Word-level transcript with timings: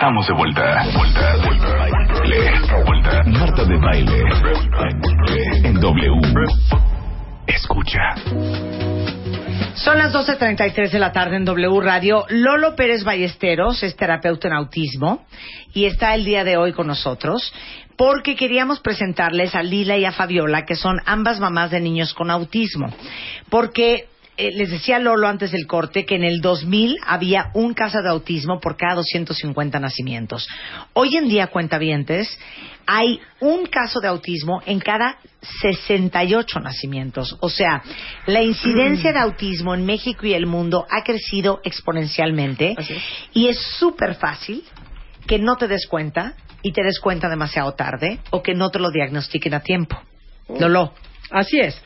Estamos 0.00 0.28
de 0.28 0.32
vuelta. 0.32 0.84
Vuelta, 0.94 1.36
vuelta. 1.44 1.74
Vuelta. 2.86 3.22
Marta 3.24 3.64
de 3.64 3.76
baile. 3.78 4.22
En 5.64 5.80
W. 5.80 6.12
Escucha. 7.48 8.14
Son 9.74 9.98
las 9.98 10.14
12.33 10.14 10.92
de 10.92 10.98
la 11.00 11.10
tarde 11.10 11.34
en 11.34 11.44
W 11.44 11.80
Radio. 11.80 12.24
Lolo 12.28 12.76
Pérez 12.76 13.02
Ballesteros 13.02 13.82
es 13.82 13.96
terapeuta 13.96 14.46
en 14.46 14.54
autismo 14.54 15.26
y 15.74 15.86
está 15.86 16.14
el 16.14 16.24
día 16.24 16.44
de 16.44 16.56
hoy 16.56 16.72
con 16.72 16.86
nosotros 16.86 17.52
porque 17.96 18.36
queríamos 18.36 18.78
presentarles 18.78 19.56
a 19.56 19.64
Lila 19.64 19.96
y 19.96 20.04
a 20.04 20.12
Fabiola, 20.12 20.64
que 20.64 20.76
son 20.76 21.00
ambas 21.06 21.40
mamás 21.40 21.72
de 21.72 21.80
niños 21.80 22.14
con 22.14 22.30
autismo. 22.30 22.86
Porque 23.50 24.06
eh, 24.38 24.52
les 24.52 24.70
decía 24.70 25.00
Lolo 25.00 25.26
antes 25.26 25.50
del 25.50 25.66
corte 25.66 26.06
que 26.06 26.14
en 26.14 26.22
el 26.22 26.40
2000 26.40 26.96
había 27.04 27.50
un 27.54 27.74
caso 27.74 28.00
de 28.00 28.08
autismo 28.08 28.60
por 28.60 28.76
cada 28.76 28.94
250 28.94 29.80
nacimientos. 29.80 30.46
Hoy 30.92 31.16
en 31.16 31.28
día, 31.28 31.48
cuentavientes, 31.48 32.38
hay 32.86 33.20
un 33.40 33.66
caso 33.66 33.98
de 33.98 34.06
autismo 34.06 34.62
en 34.64 34.78
cada 34.78 35.18
68 35.60 36.60
nacimientos. 36.60 37.36
O 37.40 37.50
sea, 37.50 37.82
la 38.26 38.40
incidencia 38.40 39.12
de 39.14 39.18
autismo 39.18 39.74
en 39.74 39.84
México 39.84 40.24
y 40.24 40.34
el 40.34 40.46
mundo 40.46 40.86
ha 40.88 41.02
crecido 41.02 41.60
exponencialmente 41.64 42.76
y 43.34 43.48
es 43.48 43.58
súper 43.80 44.14
fácil 44.14 44.62
que 45.26 45.40
no 45.40 45.56
te 45.56 45.66
des 45.66 45.88
cuenta 45.88 46.34
y 46.62 46.72
te 46.72 46.84
des 46.84 47.00
cuenta 47.00 47.28
demasiado 47.28 47.72
tarde 47.72 48.20
o 48.30 48.40
que 48.40 48.54
no 48.54 48.70
te 48.70 48.78
lo 48.78 48.92
diagnostiquen 48.92 49.54
a 49.54 49.60
tiempo. 49.60 50.00
Lolo. 50.60 50.94
Así 51.30 51.58
es. 51.58 51.82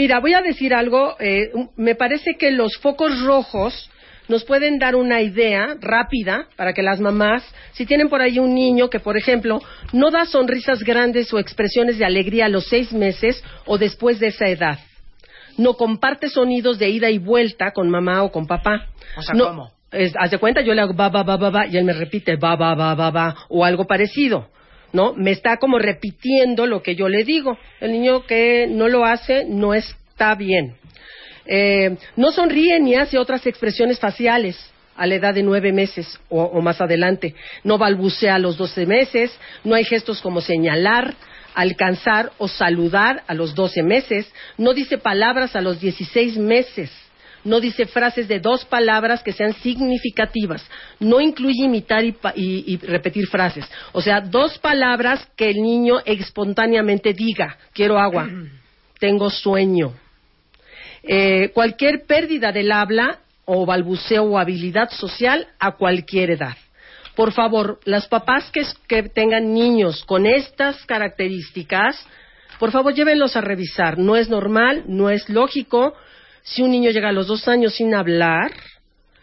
Mira, 0.00 0.18
voy 0.18 0.32
a 0.32 0.40
decir 0.40 0.72
algo. 0.72 1.14
eh, 1.20 1.50
me 1.76 1.94
parece 1.94 2.36
que 2.38 2.50
los 2.52 2.78
focos 2.78 3.20
rojos 3.20 3.90
nos 4.28 4.44
pueden 4.44 4.78
dar 4.78 4.96
una 4.96 5.20
idea 5.20 5.76
rápida 5.78 6.46
para 6.56 6.72
que 6.72 6.82
las 6.82 7.00
mamás, 7.00 7.42
si 7.72 7.84
tienen 7.84 8.08
por 8.08 8.22
ahí 8.22 8.38
un 8.38 8.54
niño 8.54 8.88
que, 8.88 8.98
por 8.98 9.18
ejemplo, 9.18 9.60
no 9.92 10.10
da 10.10 10.24
sonrisas 10.24 10.78
grandes 10.84 11.30
o 11.34 11.38
expresiones 11.38 11.98
de 11.98 12.06
alegría 12.06 12.46
a 12.46 12.48
los 12.48 12.64
seis 12.66 12.94
meses 12.94 13.44
o 13.66 13.76
después 13.76 14.18
de 14.20 14.28
esa 14.28 14.48
edad, 14.48 14.78
no 15.58 15.74
comparte 15.74 16.30
sonidos 16.30 16.78
de 16.78 16.88
ida 16.88 17.10
y 17.10 17.18
vuelta 17.18 17.72
con 17.72 17.90
mamá 17.90 18.22
o 18.22 18.32
con 18.32 18.46
papá. 18.46 18.86
O 19.18 19.20
sea, 19.22 19.34
No- 19.34 19.48
¿cómo? 19.48 19.70
es- 19.92 20.14
haz 20.18 20.30
de 20.30 20.38
cuenta, 20.38 20.62
yo 20.62 20.72
le 20.72 20.80
hago 20.80 20.94
ba, 20.94 21.10
ba, 21.10 21.24
ba, 21.24 21.36
ba, 21.36 21.50
ba, 21.50 21.66
y 21.66 21.76
él 21.76 21.84
me 21.84 21.92
repite 21.92 22.36
ba, 22.36 22.56
ba, 22.56 22.74
ba, 22.74 22.94
ba, 22.94 23.10
ba, 23.10 23.34
o 23.50 23.66
algo 23.66 23.84
parecido. 23.86 24.48
¿No? 24.92 25.14
Me 25.14 25.30
está 25.30 25.56
como 25.58 25.78
repitiendo 25.78 26.66
lo 26.66 26.82
que 26.82 26.96
yo 26.96 27.08
le 27.08 27.24
digo. 27.24 27.58
El 27.80 27.92
niño 27.92 28.26
que 28.26 28.66
no 28.68 28.88
lo 28.88 29.04
hace 29.04 29.44
no 29.44 29.74
está 29.74 30.34
bien. 30.34 30.74
Eh, 31.46 31.96
no 32.16 32.32
sonríe 32.32 32.78
ni 32.80 32.94
hace 32.94 33.18
otras 33.18 33.46
expresiones 33.46 33.98
faciales 33.98 34.56
a 34.96 35.06
la 35.06 35.14
edad 35.14 35.34
de 35.34 35.42
nueve 35.42 35.72
meses 35.72 36.18
o, 36.28 36.42
o 36.42 36.60
más 36.60 36.80
adelante. 36.80 37.34
No 37.64 37.78
balbucea 37.78 38.34
a 38.34 38.38
los 38.38 38.56
doce 38.56 38.86
meses. 38.86 39.36
No 39.64 39.74
hay 39.74 39.84
gestos 39.84 40.20
como 40.20 40.40
señalar, 40.40 41.14
alcanzar 41.54 42.32
o 42.38 42.48
saludar 42.48 43.22
a 43.26 43.34
los 43.34 43.54
doce 43.54 43.82
meses. 43.82 44.30
No 44.58 44.74
dice 44.74 44.98
palabras 44.98 45.56
a 45.56 45.60
los 45.60 45.80
dieciséis 45.80 46.36
meses 46.36 46.90
no 47.44 47.60
dice 47.60 47.86
frases 47.86 48.28
de 48.28 48.40
dos 48.40 48.64
palabras 48.64 49.22
que 49.22 49.32
sean 49.32 49.54
significativas, 49.54 50.68
no 50.98 51.20
incluye 51.20 51.64
imitar 51.64 52.04
y, 52.04 52.14
y 52.34 52.76
repetir 52.78 53.26
frases. 53.26 53.64
O 53.92 54.00
sea, 54.00 54.20
dos 54.20 54.58
palabras 54.58 55.26
que 55.36 55.50
el 55.50 55.62
niño 55.62 56.00
espontáneamente 56.04 57.12
diga, 57.12 57.56
quiero 57.72 57.98
agua, 57.98 58.28
tengo 58.98 59.30
sueño. 59.30 59.94
Eh, 61.02 61.50
cualquier 61.54 62.04
pérdida 62.06 62.52
del 62.52 62.72
habla 62.72 63.20
o 63.46 63.64
balbuceo 63.64 64.24
o 64.24 64.38
habilidad 64.38 64.90
social 64.90 65.48
a 65.58 65.72
cualquier 65.72 66.32
edad. 66.32 66.56
Por 67.16 67.32
favor, 67.32 67.80
las 67.84 68.06
papás 68.06 68.50
que, 68.50 68.62
que 68.86 69.02
tengan 69.04 69.52
niños 69.52 70.04
con 70.04 70.26
estas 70.26 70.84
características, 70.86 72.06
por 72.58 72.70
favor, 72.70 72.94
llévenlos 72.94 73.36
a 73.36 73.40
revisar. 73.40 73.98
No 73.98 74.16
es 74.16 74.28
normal, 74.28 74.84
no 74.86 75.10
es 75.10 75.28
lógico. 75.28 75.94
Si 76.42 76.62
un 76.62 76.70
niño 76.70 76.90
llega 76.90 77.08
a 77.08 77.12
los 77.12 77.26
dos 77.26 77.46
años 77.48 77.74
sin 77.74 77.94
hablar 77.94 78.52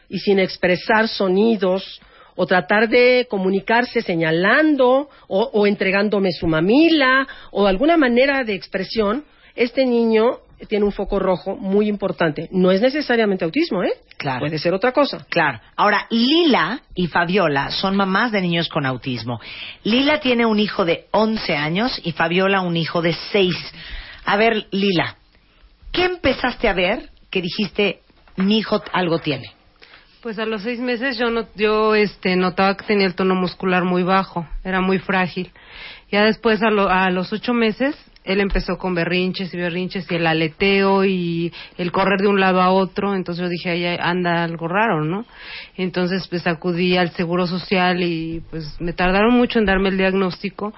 y 0.09 0.19
sin 0.19 0.39
expresar 0.39 1.07
sonidos 1.07 2.01
o 2.35 2.45
tratar 2.45 2.87
de 2.87 3.27
comunicarse 3.29 4.01
señalando 4.01 5.09
o, 5.27 5.49
o 5.53 5.67
entregándome 5.67 6.31
su 6.31 6.47
mamila 6.47 7.27
o 7.51 7.65
alguna 7.65 7.97
manera 7.97 8.43
de 8.43 8.53
expresión, 8.53 9.25
este 9.55 9.85
niño 9.85 10.39
tiene 10.65 10.85
un 10.85 10.91
foco 10.91 11.19
rojo 11.19 11.55
muy 11.55 11.87
importante. 11.87 12.47
No 12.51 12.71
es 12.71 12.81
necesariamente 12.81 13.45
autismo, 13.45 13.83
¿eh? 13.83 13.93
Claro. 14.17 14.39
Puede 14.39 14.57
ser 14.57 14.73
otra 14.73 14.91
cosa. 14.91 15.25
Claro. 15.29 15.59
Ahora, 15.75 16.07
Lila 16.09 16.81
y 16.95 17.07
Fabiola 17.07 17.69
son 17.69 17.95
mamás 17.95 18.31
de 18.31 18.41
niños 18.41 18.67
con 18.69 18.85
autismo. 18.85 19.39
Lila 19.83 20.19
tiene 20.19 20.45
un 20.45 20.59
hijo 20.59 20.85
de 20.85 21.05
11 21.11 21.55
años 21.55 22.01
y 22.03 22.11
Fabiola 22.13 22.61
un 22.61 22.75
hijo 22.75 23.01
de 23.01 23.13
6. 23.31 23.53
A 24.25 24.35
ver, 24.37 24.67
Lila, 24.71 25.17
¿qué 25.91 26.05
empezaste 26.05 26.67
a 26.67 26.73
ver 26.73 27.09
que 27.29 27.41
dijiste, 27.41 28.01
mi 28.35 28.57
hijo 28.59 28.81
algo 28.93 29.19
tiene? 29.19 29.53
Pues 30.21 30.39
a 30.39 30.45
los 30.45 30.63
seis 30.63 30.79
meses 30.79 31.17
yo, 31.17 31.29
no, 31.29 31.47
yo 31.55 31.95
este, 31.95 32.35
notaba 32.35 32.75
que 32.75 32.85
tenía 32.85 33.05
el 33.07 33.15
tono 33.15 33.35
muscular 33.35 33.83
muy 33.83 34.03
bajo, 34.03 34.47
era 34.63 34.81
muy 34.81 34.99
frágil. 34.99 35.51
Ya 36.11 36.23
después, 36.23 36.61
a, 36.63 36.69
lo- 36.69 36.89
a 36.89 37.09
los 37.11 37.31
ocho 37.33 37.53
meses, 37.53 37.95
él 38.27 38.41
empezó 38.41 38.77
con 38.77 38.93
berrinches 38.93 39.53
y 39.53 39.57
berrinches 39.57 40.09
y 40.11 40.15
el 40.15 40.27
aleteo 40.27 41.05
y 41.05 41.51
el 41.77 41.91
correr 41.91 42.19
de 42.21 42.27
un 42.27 42.39
lado 42.39 42.61
a 42.61 42.69
otro. 42.71 43.15
Entonces 43.15 43.43
yo 43.43 43.49
dije, 43.49 43.69
ahí 43.69 43.85
anda 43.99 44.43
algo 44.43 44.67
raro, 44.67 45.03
¿no? 45.03 45.25
Entonces 45.75 46.27
pues 46.27 46.45
acudí 46.47 46.97
al 46.97 47.11
Seguro 47.11 47.47
Social 47.47 48.01
y 48.01 48.41
pues 48.49 48.75
me 48.79 48.93
tardaron 48.93 49.33
mucho 49.33 49.59
en 49.59 49.65
darme 49.65 49.89
el 49.89 49.97
diagnóstico, 49.97 50.73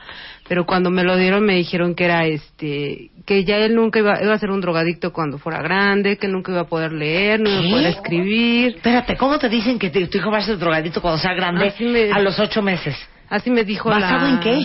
pero 0.47 0.65
cuando 0.65 0.89
me 0.91 1.03
lo 1.03 1.15
dieron 1.17 1.45
me 1.45 1.55
dijeron 1.55 1.95
que 1.95 2.05
era 2.05 2.25
este, 2.25 3.09
que 3.25 3.43
ya 3.43 3.57
él 3.57 3.75
nunca 3.75 3.99
iba, 3.99 4.21
iba 4.23 4.33
a 4.33 4.39
ser 4.39 4.51
un 4.51 4.61
drogadicto 4.61 5.11
cuando 5.13 5.37
fuera 5.37 5.61
grande, 5.61 6.17
que 6.17 6.27
nunca 6.27 6.51
iba 6.51 6.61
a 6.61 6.67
poder 6.67 6.91
leer, 6.91 7.39
no 7.39 7.49
iba 7.49 7.59
a 7.59 7.69
poder 7.71 7.85
escribir. 7.87 8.75
Espérate, 8.77 9.15
¿cómo 9.17 9.37
te 9.39 9.49
dicen 9.49 9.79
que 9.79 9.89
tu 9.89 10.17
hijo 10.17 10.31
va 10.31 10.39
a 10.39 10.41
ser 10.41 10.57
drogadito 10.57 11.01
cuando 11.01 11.19
sea 11.19 11.33
grande 11.33 11.73
me- 11.79 12.11
a 12.11 12.19
los 12.19 12.39
ocho 12.39 12.61
meses? 12.61 12.95
Así 13.29 13.49
me 13.51 13.63
dijo 13.63 13.89
¿Basado 13.89 14.25
la... 14.27 14.29
en 14.33 14.39
qué? 14.39 14.59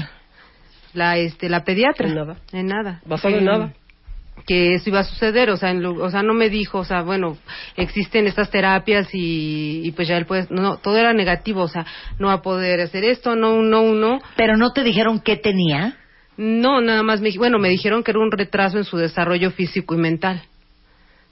La, 0.95 1.17
este, 1.19 1.49
la 1.49 1.65
pediatra. 1.65 2.09
En 2.09 2.15
nada. 2.15 2.37
En 2.53 2.67
nada. 2.67 3.03
Basado 3.05 3.35
Que- 3.35 3.39
en 3.41 3.45
nada. 3.45 3.73
Que 4.47 4.75
eso 4.75 4.91
iba 4.91 5.01
a 5.01 5.05
suceder, 5.05 5.49
o 5.51 5.57
sea, 5.57 5.71
en 5.71 5.83
lo- 5.83 6.03
o 6.05 6.11
sea, 6.11 6.23
no 6.23 6.35
me 6.35 6.51
dijo, 6.51 6.79
o 6.79 6.85
sea, 6.85 7.03
bueno, 7.03 7.39
existen 7.77 8.27
estas 8.27 8.51
terapias 8.51 9.09
y, 9.15 9.81
y 9.85 9.93
pues 9.93 10.07
ya 10.09 10.17
él 10.19 10.27
puede, 10.27 10.47
no, 10.51 10.77
todo 10.79 10.99
era 10.99 11.15
negativo, 11.15 11.63
o 11.63 11.69
sea, 11.69 11.87
no 12.19 12.27
va 12.27 12.35
a 12.35 12.43
poder 12.43 12.81
hacer 12.81 13.05
esto, 13.05 13.37
no, 13.37 13.63
no, 13.63 13.95
no. 13.95 14.21
Pero 14.37 14.57
no 14.57 14.73
te 14.73 14.83
dijeron 14.83 15.21
qué 15.21 15.37
tenía. 15.37 15.97
No, 16.37 16.81
nada 16.81 17.03
más 17.05 17.21
me, 17.21 17.31
bueno, 17.39 17.59
me 17.59 17.69
dijeron 17.71 18.03
que 18.03 18.11
era 18.11 18.21
un 18.21 18.33
retraso 18.33 18.77
en 18.77 18.85
su 18.85 18.97
desarrollo 18.99 19.51
físico 19.53 19.95
y 19.95 19.99
mental. 19.99 20.43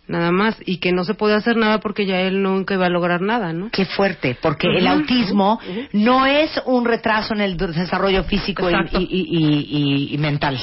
Nada 0.09 0.33
más, 0.33 0.57
y 0.67 0.79
que 0.79 0.91
no 0.93 1.05
se 1.05 1.15
podía 1.15 1.37
hacer 1.37 1.57
nada 1.57 1.79
porque 1.79 2.07
ya 2.07 2.21
él 2.21 2.43
nunca 2.43 2.75
iba 2.75 2.87
a 2.87 2.91
lograr 2.91 3.21
nada, 3.21 3.53
¿no? 3.53 3.71
Qué 3.71 3.85
fuerte, 3.85 4.37
porque 4.43 4.67
el 4.77 4.87
autismo 4.89 5.61
no 5.93 6.27
es 6.27 6.51
un 6.67 6.85
retraso 6.85 7.35
en 7.35 7.41
el 7.41 7.57
desarrollo 7.57 8.25
físico 8.25 8.69
y, 8.69 8.75
Exacto. 8.75 9.01
y- 9.01 9.05
y- 9.05 10.09
y- 10.11 10.15
y 10.15 10.19
mental. 10.19 10.59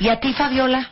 ¿Y 0.00 0.08
a 0.08 0.20
ti, 0.20 0.32
Fabiola? 0.34 0.90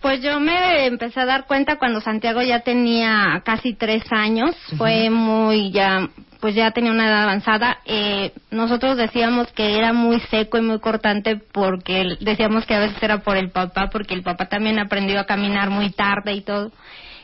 Pues 0.00 0.22
yo 0.22 0.38
me 0.38 0.86
empecé 0.86 1.18
a 1.20 1.24
dar 1.26 1.46
cuenta 1.46 1.78
cuando 1.78 2.00
Santiago 2.00 2.42
ya 2.42 2.60
tenía 2.60 3.42
casi 3.44 3.74
tres 3.74 4.04
años, 4.12 4.54
fue 4.76 5.10
muy 5.10 5.70
ya, 5.72 6.08
pues 6.44 6.54
ya 6.54 6.72
tenía 6.72 6.92
una 6.92 7.08
edad 7.08 7.22
avanzada. 7.22 7.78
Eh, 7.86 8.34
nosotros 8.50 8.98
decíamos 8.98 9.50
que 9.52 9.78
era 9.78 9.94
muy 9.94 10.20
seco 10.28 10.58
y 10.58 10.60
muy 10.60 10.78
cortante 10.78 11.36
porque 11.36 12.18
decíamos 12.20 12.66
que 12.66 12.74
a 12.74 12.80
veces 12.80 13.02
era 13.02 13.22
por 13.22 13.38
el 13.38 13.50
papá, 13.50 13.88
porque 13.90 14.12
el 14.12 14.22
papá 14.22 14.44
también 14.50 14.78
aprendió 14.78 15.18
a 15.20 15.24
caminar 15.24 15.70
muy 15.70 15.88
tarde 15.88 16.34
y 16.34 16.42
todo. 16.42 16.70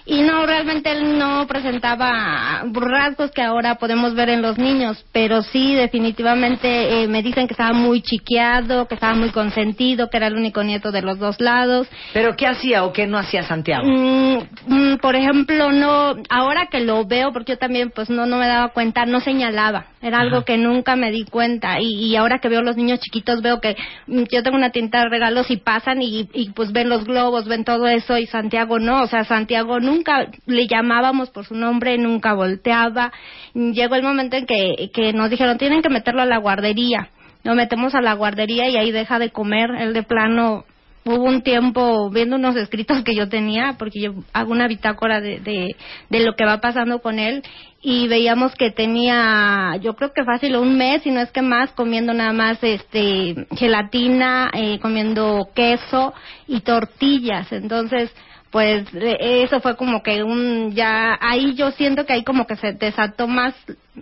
Y 0.07 0.23
no, 0.23 0.47
realmente 0.47 0.91
él 0.91 1.19
no 1.19 1.47
presentaba 1.47 2.65
rasgos 2.73 3.31
que 3.31 3.43
ahora 3.43 3.77
podemos 3.77 4.15
ver 4.15 4.31
en 4.31 4.43
los 4.43 4.59
niños, 4.59 5.05
pero 5.13 5.43
sí, 5.43 5.75
definitivamente 5.75 7.03
eh, 7.03 7.09
me 7.09 7.23
dicen 7.23 7.47
que 7.47 7.55
estaba 7.55 7.73
muy 7.73 8.03
chiqueado, 8.03 8.89
que 8.89 8.95
estaba 8.95 9.15
muy 9.15 9.31
consentido, 9.31 10.09
que 10.09 10.17
era 10.17 10.27
el 10.27 10.37
único 10.37 10.63
nieto 10.63 10.91
de 10.91 11.03
los 11.03 11.19
dos 11.19 11.41
lados. 11.41 11.89
¿Pero 12.13 12.35
qué 12.37 12.47
hacía 12.47 12.85
o 12.85 12.93
qué 12.93 13.07
no 13.07 13.19
hacía 13.19 13.43
Santiago? 13.43 13.87
Mm, 13.87 14.39
mm, 14.67 14.99
por 14.99 15.17
ejemplo, 15.17 15.73
no, 15.73 16.15
ahora 16.29 16.69
que 16.71 16.81
lo 16.81 17.05
veo, 17.05 17.33
porque 17.33 17.53
yo 17.53 17.59
también 17.59 17.91
pues 17.95 18.11
no, 18.11 18.27
no 18.27 18.39
me 18.39 18.47
daba 18.47 18.69
cuenta, 18.69 19.05
no 19.07 19.21
señalaba. 19.21 19.87
Era 20.03 20.21
algo 20.21 20.45
que 20.45 20.57
nunca 20.57 20.97
me 20.97 21.11
di 21.11 21.25
cuenta. 21.25 21.79
Y, 21.81 22.07
y 22.07 22.17
ahora 22.17 22.39
que 22.39 22.49
veo 22.49 22.63
los 22.63 22.77
niños 22.77 23.01
chiquitos, 23.01 23.43
veo 23.43 23.61
que 23.61 23.77
mm, 24.07 24.23
yo 24.31 24.43
tengo 24.43 24.57
una 24.57 24.71
tinta 24.71 25.01
de 25.01 25.09
regalos 25.09 25.51
y 25.51 25.59
pasan 25.59 26.01
y, 26.03 26.29
y 26.33 26.51
pues 26.51 26.73
ven 26.73 26.89
los 26.89 27.05
globos, 27.05 27.47
ven 27.47 27.65
todo 27.65 27.87
eso 27.87 28.17
y 28.19 28.27
Santiago 28.27 28.79
no. 28.79 29.03
O 29.03 29.07
sea, 29.07 29.25
Santiago 29.25 29.79
nunca 29.91 30.31
le 30.47 30.67
llamábamos 30.67 31.31
por 31.31 31.45
su 31.45 31.55
nombre, 31.55 31.99
nunca 31.99 32.35
volteaba. 32.35 33.13
Llegó 33.55 33.95
el 33.97 34.03
momento 34.03 34.37
en 34.37 34.47
que, 34.47 34.91
que 34.95 35.13
nos 35.13 35.31
dijeron, 35.31 35.59
tienen 35.59 35.83
que 35.83 35.91
meterlo 35.91 36.23
a 36.23 36.27
la 36.27 36.39
guardería. 36.39 37.11
Lo 37.43 37.55
metemos 37.55 37.95
a 37.95 38.01
la 38.01 38.15
guardería 38.15 38.69
y 38.69 38.77
ahí 38.77 38.93
deja 38.93 39.19
de 39.19 39.31
comer. 39.31 39.71
Él 39.79 39.93
de 39.93 40.03
plano 40.03 40.65
hubo 41.05 41.25
un 41.25 41.43
tiempo 41.43 42.11
viendo 42.11 42.37
unos 42.37 42.57
escritos 42.57 43.03
que 43.03 43.15
yo 43.15 43.29
tenía, 43.29 43.77
porque 43.79 44.01
yo 44.01 44.15
hago 44.33 44.53
una 44.53 44.69
bitácora 44.69 45.21
de, 45.21 45.41
de, 45.41 45.77
de 46.11 46.21
lo 46.21 46.35
que 46.35 46.45
va 46.45 46.61
pasando 46.61 47.01
con 47.01 47.19
él, 47.19 47.43
y 47.83 48.07
veíamos 48.09 48.55
que 48.55 48.71
tenía, 48.71 49.77
yo 49.81 49.95
creo 49.95 50.13
que 50.13 50.25
fácil 50.25 50.57
un 50.57 50.77
mes, 50.77 51.07
y 51.07 51.11
no 51.11 51.21
es 51.21 51.31
que 51.33 51.41
más, 51.41 51.73
comiendo 51.73 52.13
nada 52.13 52.35
más 52.35 52.63
este 52.63 53.47
gelatina, 53.57 54.51
eh, 54.53 54.79
comiendo 54.81 55.49
queso 55.55 56.13
y 56.47 56.61
tortillas. 56.61 57.51
Entonces, 57.51 58.15
pues 58.51 58.85
eh, 58.95 59.45
eso 59.45 59.61
fue 59.61 59.77
como 59.77 60.03
que 60.03 60.25
un 60.25 60.75
ya 60.75 61.17
ahí 61.21 61.55
yo 61.55 61.71
siento 61.71 62.05
que 62.05 62.15
ahí 62.15 62.25
como 62.25 62.47
que 62.47 62.57
se 62.57 62.73
desató 62.73 63.29
más 63.29 63.55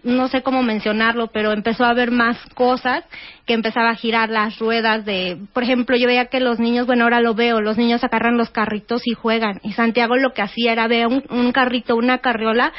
no 0.02 0.28
sé 0.28 0.42
cómo 0.42 0.62
mencionarlo 0.62 1.28
pero 1.28 1.52
empezó 1.52 1.84
a 1.84 1.90
haber 1.90 2.10
más 2.10 2.38
cosas 2.54 3.04
que 3.44 3.52
empezaba 3.52 3.90
a 3.90 3.94
girar 3.94 4.30
las 4.30 4.58
ruedas 4.58 5.04
de 5.04 5.36
por 5.52 5.64
ejemplo 5.64 5.96
yo 5.96 6.06
veía 6.06 6.26
que 6.26 6.40
los 6.40 6.58
niños 6.58 6.86
bueno 6.86 7.04
ahora 7.04 7.20
lo 7.20 7.34
veo 7.34 7.60
los 7.60 7.76
niños 7.76 8.02
agarran 8.02 8.38
los 8.38 8.50
carritos 8.50 9.02
y 9.06 9.12
juegan 9.12 9.60
y 9.62 9.72
Santiago 9.72 10.16
lo 10.16 10.32
que 10.32 10.42
hacía 10.42 10.72
era 10.72 10.88
ver 10.88 11.08
un, 11.08 11.24
un 11.28 11.52
carrito 11.52 11.96
una 11.96 12.18
carriola 12.18 12.72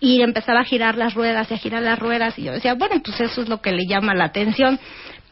y 0.00 0.22
empezaba 0.22 0.60
a 0.60 0.64
girar 0.64 0.96
las 0.96 1.14
ruedas 1.14 1.48
y 1.50 1.54
a 1.54 1.58
girar 1.58 1.82
las 1.82 2.00
ruedas 2.00 2.36
y 2.36 2.44
yo 2.44 2.52
decía 2.52 2.74
bueno 2.74 3.00
pues 3.04 3.20
eso 3.20 3.42
es 3.42 3.48
lo 3.48 3.60
que 3.60 3.70
le 3.70 3.86
llama 3.86 4.14
la 4.14 4.24
atención 4.24 4.80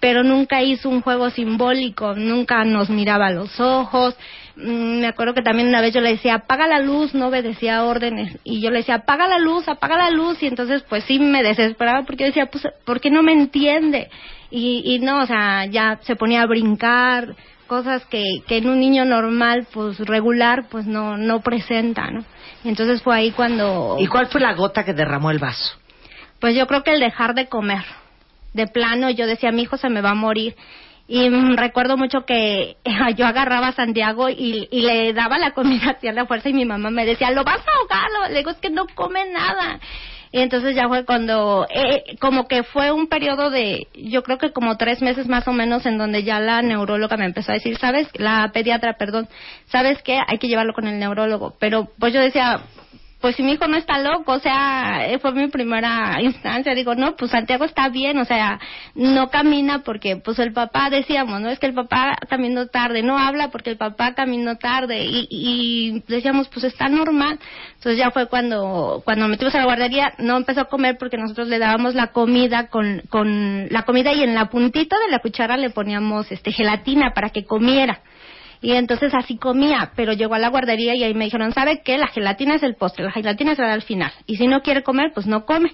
pero 0.00 0.25
nunca 0.25 0.62
hizo 0.62 0.88
un 0.88 1.02
juego 1.02 1.31
simbólico, 1.31 2.14
nunca 2.14 2.64
nos 2.64 2.88
miraba 2.88 3.31
los 3.31 3.60
ojos. 3.60 4.16
Mm, 4.56 5.00
Me 5.00 5.06
acuerdo 5.06 5.35
que 5.35 5.43
también 5.43 5.69
una 5.69 5.81
vez 5.81 5.94
yo 5.94 6.00
le 6.00 6.11
decía, 6.11 6.35
apaga 6.35 6.67
la 6.67 6.81
luz, 6.81 7.14
no 7.14 7.29
obedecía 7.29 7.85
órdenes. 7.85 8.38
Y 8.44 8.61
yo 8.61 8.70
le 8.70 8.79
decía, 8.79 8.97
apaga 8.97 9.29
la 9.29 9.38
luz, 9.38 9.69
apaga 9.69 9.97
la 9.97 10.11
luz. 10.11 10.43
Y 10.43 10.47
entonces, 10.47 10.82
pues 10.88 11.05
sí 11.05 11.19
me 11.19 11.43
desesperaba 11.43 12.02
porque 12.05 12.25
yo 12.25 12.26
decía, 12.26 12.47
pues, 12.47 12.64
¿por 12.85 13.00
qué 13.00 13.11
no 13.11 13.23
me 13.23 13.32
entiende? 13.32 14.08
Y, 14.50 14.82
y 14.85 14.99
no, 14.99 15.20
o 15.23 15.26
sea, 15.26 15.67
ya 15.67 15.99
se 16.02 16.17
ponía 16.17 16.43
a 16.43 16.47
brincar, 16.47 17.37
cosas 17.70 18.05
que, 18.06 18.25
que 18.49 18.56
en 18.56 18.69
un 18.69 18.81
niño 18.81 19.05
normal, 19.05 19.69
pues 19.73 19.99
regular, 20.00 20.64
pues 20.69 20.87
no, 20.87 21.17
no 21.17 21.41
presenta, 21.41 22.11
¿no? 22.11 22.25
Entonces 22.64 23.00
fue 23.00 23.17
ahí 23.17 23.31
cuando. 23.31 23.96
¿Y 24.00 24.08
cuál 24.08 24.26
fue 24.26 24.41
la 24.41 24.55
gota 24.55 24.85
que 24.85 24.93
derramó 24.93 25.31
el 25.31 25.38
vaso? 25.38 25.79
Pues 26.41 26.56
yo 26.56 26.67
creo 26.67 26.82
que 26.82 26.91
el 26.93 26.99
dejar 27.00 27.35
de 27.35 27.46
comer. 27.46 27.85
De 28.55 28.67
plano, 28.67 29.08
yo 29.11 29.29
decía, 29.29 29.53
mi 29.53 29.62
hijo 29.62 29.76
se 29.76 29.88
me 29.88 30.00
va 30.00 30.11
a 30.11 30.14
morir. 30.14 30.56
Y 31.12 31.28
mm, 31.28 31.56
recuerdo 31.56 31.96
mucho 31.96 32.24
que 32.24 32.76
yo 33.16 33.26
agarraba 33.26 33.68
a 33.68 33.72
Santiago 33.72 34.28
y, 34.28 34.68
le 34.70 35.12
daba 35.12 35.38
la 35.38 35.50
comida 35.50 35.90
hacia 35.96 36.12
la 36.12 36.24
fuerza 36.24 36.48
y 36.48 36.52
mi 36.52 36.64
mamá 36.64 36.90
me 36.90 37.04
decía, 37.04 37.32
lo 37.32 37.42
vas 37.42 37.58
a 37.58 37.78
ahogar. 37.78 38.08
lo-". 38.12 38.28
Le 38.32 38.38
digo, 38.38 38.50
es 38.50 38.58
que 38.58 38.70
no 38.70 38.86
come 38.94 39.28
nada. 39.28 39.80
Y 40.30 40.38
entonces 40.38 40.76
ya 40.76 40.86
fue 40.86 41.04
cuando, 41.04 41.66
eh, 41.68 42.16
como 42.20 42.46
que 42.46 42.62
fue 42.62 42.92
un 42.92 43.08
periodo 43.08 43.50
de, 43.50 43.88
yo 43.94 44.22
creo 44.22 44.38
que 44.38 44.52
como 44.52 44.76
tres 44.76 45.02
meses 45.02 45.26
más 45.26 45.48
o 45.48 45.52
menos, 45.52 45.84
en 45.84 45.98
donde 45.98 46.22
ya 46.22 46.38
la 46.38 46.62
neuróloga 46.62 47.16
me 47.16 47.24
empezó 47.24 47.50
a 47.50 47.54
decir, 47.54 47.76
¿sabes? 47.78 48.08
La 48.14 48.48
pediatra, 48.52 48.94
perdón, 48.96 49.28
¿sabes 49.66 50.00
qué? 50.02 50.20
Hay 50.24 50.38
que 50.38 50.46
llevarlo 50.46 50.74
con 50.74 50.86
el 50.86 51.00
neurólogo. 51.00 51.56
Pero 51.58 51.88
pues 51.98 52.12
yo 52.12 52.20
decía, 52.20 52.60
pues 53.20 53.37
si 53.37 53.43
mi 53.43 53.52
hijo 53.52 53.67
no 53.67 53.76
está 53.76 53.99
loco, 53.99 54.32
o 54.32 54.38
sea, 54.38 55.06
eh, 55.06 55.19
fue 55.19 55.32
mi 55.32 55.49
primera 55.49 56.20
instancia, 56.22 56.75
digo, 56.75 56.94
no, 56.94 57.17
pues 57.17 57.31
Santiago 57.31 57.64
está 57.64 57.88
bien, 57.88 58.19
o 58.19 58.25
sea, 58.25 58.58
no 58.94 59.28
camina 59.28 59.81
porque, 59.81 60.17
pues 60.17 60.38
el 60.38 60.52
papá, 60.52 60.88
decíamos, 60.90 61.40
no, 61.40 61.50
es 61.50 61.58
que 61.58 61.67
el 61.67 61.75
papá 61.75 62.17
caminó 62.28 62.69
tarde, 62.69 63.02
no 63.02 63.19
habla 63.19 63.50
porque 63.50 63.70
el 63.70 63.76
papá 63.76 64.14
caminó 64.14 64.56
tarde, 64.56 65.05
y, 65.05 65.28
y 65.31 66.02
decíamos, 66.08 66.49
pues 66.49 66.64
está 66.64 66.88
normal. 66.88 67.38
Entonces 67.75 67.99
ya 67.99 68.11
fue 68.11 68.26
cuando, 68.26 69.02
cuando 69.05 69.28
metimos 69.28 69.55
a 69.55 69.58
la 69.58 69.64
guardería, 69.64 70.14
no 70.19 70.37
empezó 70.37 70.62
a 70.62 70.69
comer 70.69 70.96
porque 70.99 71.17
nosotros 71.17 71.49
le 71.49 71.58
dábamos 71.58 71.94
la 71.94 72.08
comida 72.08 72.69
con, 72.69 73.02
con 73.08 73.69
la 73.70 73.82
comida 73.82 74.12
y 74.12 74.22
en 74.22 74.34
la 74.34 74.46
puntita 74.46 74.99
de 74.99 75.11
la 75.11 75.19
cuchara 75.19 75.56
le 75.56 75.70
poníamos 75.70 76.31
este 76.32 76.52
gelatina 76.52 77.12
para 77.14 77.31
que 77.31 77.44
comiera. 77.44 78.00
Y 78.62 78.72
entonces 78.72 79.14
así 79.14 79.36
comía, 79.38 79.92
pero 79.96 80.12
llegó 80.12 80.34
a 80.34 80.38
la 80.38 80.48
guardería 80.48 80.94
y 80.94 81.02
ahí 81.02 81.14
me 81.14 81.24
dijeron, 81.24 81.52
¿sabe 81.52 81.80
qué? 81.82 81.96
La 81.96 82.08
gelatina 82.08 82.54
es 82.56 82.62
el 82.62 82.74
postre, 82.74 83.04
la 83.04 83.12
gelatina 83.12 83.54
se 83.54 83.62
da 83.62 83.72
al 83.72 83.82
final. 83.82 84.12
Y 84.26 84.36
si 84.36 84.46
no 84.46 84.60
quiere 84.62 84.82
comer, 84.82 85.12
pues 85.14 85.26
no 85.26 85.46
come. 85.46 85.72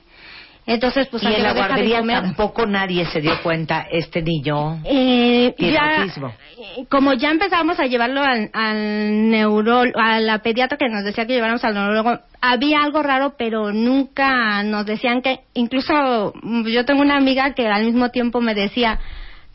Entonces, 0.69 1.07
pues 1.09 1.23
y 1.23 1.27
en 1.27 1.45
la 1.45 1.55
de 1.55 1.61
guardería 1.61 2.03
tampoco 2.03 2.67
nadie 2.67 3.07
se 3.07 3.21
dio 3.21 3.41
cuenta, 3.43 3.87
este 3.89 4.21
niño 4.21 4.81
Eh, 4.85 5.55
tiene 5.57 5.75
ya, 5.75 6.01
autismo. 6.01 6.33
eh, 6.59 6.87
como 6.91 7.13
ya 7.13 7.31
empezamos 7.31 7.79
a 7.79 7.87
llevarlo 7.87 8.21
al, 8.21 8.51
al 8.53 9.31
neurólogo, 9.31 9.97
a 9.97 10.19
la 10.19 10.39
pediatra 10.41 10.77
que 10.77 10.89
nos 10.89 11.05
decía 11.05 11.25
que 11.25 11.35
lleváramos 11.35 11.63
al 11.63 11.75
neurólogo, 11.75 12.19
había 12.41 12.81
algo 12.83 13.01
raro, 13.05 13.35
pero 13.39 13.73
nunca 13.73 14.65
nos 14.65 14.87
decían 14.87 15.23
que, 15.23 15.39
incluso 15.55 16.33
mm, 16.43 16.67
yo 16.67 16.85
tengo 16.85 17.01
una 17.03 17.17
amiga 17.17 17.55
que 17.55 17.69
al 17.69 17.85
mismo 17.85 18.11
tiempo 18.11 18.41
me 18.41 18.55
decía, 18.57 18.99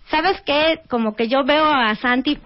¿sabes 0.10 0.40
qué? 0.46 0.80
Como 0.90 1.16
que 1.18 1.28
yo 1.28 1.44
veo 1.44 1.66
a 1.66 1.94
Santi, 1.96 2.38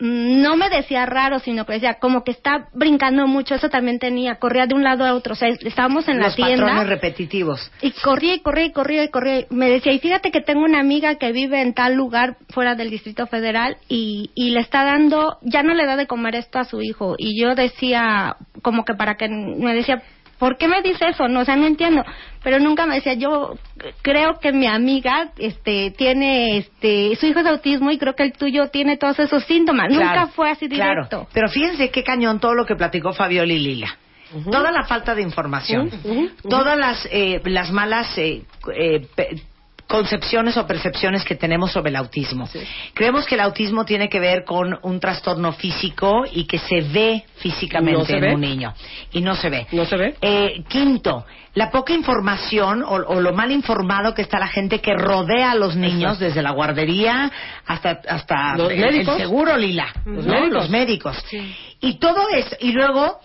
no 0.00 0.56
me 0.56 0.70
decía 0.70 1.06
raro, 1.06 1.38
sino 1.38 1.66
que 1.66 1.74
decía, 1.74 1.94
como 1.94 2.24
que 2.24 2.30
está 2.32 2.68
brincando 2.72 3.26
mucho, 3.26 3.54
eso 3.54 3.68
también 3.68 3.98
tenía, 3.98 4.36
corría 4.36 4.66
de 4.66 4.74
un 4.74 4.82
lado 4.82 5.04
a 5.04 5.14
otro, 5.14 5.34
o 5.34 5.36
sea, 5.36 5.48
estábamos 5.48 6.08
en 6.08 6.18
Los 6.18 6.38
la 6.38 6.46
tienda. 6.46 6.66
patrones 6.66 6.88
repetitivos. 6.88 7.70
Y 7.82 7.90
corría 7.92 8.34
y 8.34 8.40
corría 8.40 8.64
y 8.66 8.72
corría 8.72 9.04
y 9.04 9.08
corría. 9.08 9.46
Me 9.50 9.68
decía, 9.68 9.92
y 9.92 9.98
fíjate 9.98 10.30
que 10.30 10.40
tengo 10.40 10.62
una 10.64 10.80
amiga 10.80 11.16
que 11.16 11.32
vive 11.32 11.60
en 11.60 11.74
tal 11.74 11.94
lugar 11.94 12.36
fuera 12.48 12.74
del 12.74 12.90
Distrito 12.90 13.26
Federal 13.26 13.76
y, 13.88 14.30
y 14.34 14.50
le 14.50 14.60
está 14.60 14.84
dando, 14.84 15.38
ya 15.42 15.62
no 15.62 15.74
le 15.74 15.86
da 15.86 15.96
de 15.96 16.06
comer 16.06 16.34
esto 16.34 16.58
a 16.58 16.64
su 16.64 16.80
hijo. 16.80 17.14
Y 17.18 17.40
yo 17.40 17.54
decía, 17.54 18.36
como 18.62 18.84
que 18.84 18.94
para 18.94 19.16
que, 19.16 19.28
me 19.28 19.74
decía, 19.74 20.02
¿por 20.40 20.56
qué 20.56 20.66
me 20.66 20.82
dice 20.82 21.10
eso? 21.10 21.28
No, 21.28 21.40
o 21.40 21.44
sea, 21.44 21.54
no 21.54 21.66
entiendo. 21.66 22.02
Pero 22.42 22.58
nunca 22.58 22.86
me 22.86 22.96
decía, 22.96 23.14
yo 23.14 23.54
creo 24.02 24.40
que 24.40 24.52
mi 24.52 24.66
amiga, 24.66 25.30
este, 25.36 25.92
tiene, 25.92 26.56
este, 26.56 27.14
su 27.16 27.26
hijo 27.26 27.38
es 27.40 27.44
de 27.44 27.50
autismo 27.50 27.92
y 27.92 27.98
creo 27.98 28.16
que 28.16 28.24
el 28.24 28.32
tuyo 28.32 28.68
tiene 28.68 28.96
todos 28.96 29.18
esos 29.20 29.44
síntomas. 29.44 29.88
Claro, 29.88 30.20
nunca 30.20 30.26
fue 30.32 30.50
así 30.50 30.68
claro. 30.68 31.02
directo. 31.06 31.28
Pero 31.32 31.48
fíjense 31.48 31.90
qué 31.90 32.02
cañón 32.02 32.40
todo 32.40 32.54
lo 32.54 32.64
que 32.64 32.74
platicó 32.74 33.12
Fabiola 33.12 33.52
y 33.52 33.58
Lila. 33.58 33.96
Toda 34.50 34.70
la 34.70 34.84
falta 34.84 35.14
de 35.16 35.22
información, 35.22 35.90
todas 36.48 36.78
las, 36.78 37.06
eh, 37.10 37.40
las 37.46 37.72
malas 37.72 38.16
eh, 38.16 38.44
eh, 38.72 39.08
concepciones 39.90 40.56
o 40.56 40.66
percepciones 40.66 41.24
que 41.24 41.34
tenemos 41.34 41.72
sobre 41.72 41.90
el 41.90 41.96
autismo. 41.96 42.48
Creemos 42.94 43.26
que 43.26 43.34
el 43.34 43.40
autismo 43.40 43.84
tiene 43.84 44.08
que 44.08 44.20
ver 44.20 44.44
con 44.44 44.78
un 44.82 45.00
trastorno 45.00 45.52
físico 45.52 46.22
y 46.32 46.44
que 46.44 46.58
se 46.58 46.80
ve 46.80 47.24
físicamente 47.38 47.98
No 47.98 48.04
se 48.04 48.14
en 48.14 48.20
ve. 48.20 48.34
un 48.34 48.40
niño. 48.40 48.72
Y 49.12 49.20
no 49.20 49.34
se 49.34 49.50
ve. 49.50 49.66
¿No 49.72 49.84
se 49.84 49.96
ve? 49.96 50.14
Eh, 50.22 50.62
quinto, 50.68 51.26
la 51.54 51.70
poca 51.72 51.92
información 51.92 52.84
o, 52.84 52.90
o 52.94 53.20
lo 53.20 53.32
mal 53.32 53.50
informado 53.50 54.14
que 54.14 54.22
está 54.22 54.38
la 54.38 54.46
gente 54.46 54.80
que 54.80 54.94
rodea 54.94 55.50
a 55.50 55.54
los 55.56 55.74
niños 55.74 56.20
desde 56.20 56.40
la 56.40 56.52
guardería 56.52 57.30
hasta, 57.66 58.00
hasta 58.08 58.56
Los 58.56 58.70
el, 58.70 58.78
médicos. 58.80 59.16
el 59.16 59.22
seguro, 59.22 59.56
Lila. 59.56 59.88
Los 60.06 60.24
¿no? 60.24 60.32
médicos. 60.34 60.54
Los 60.54 60.70
médicos. 60.70 61.24
Y 61.80 61.98
todo 61.98 62.28
eso, 62.32 62.56
y 62.60 62.70
luego 62.72 63.18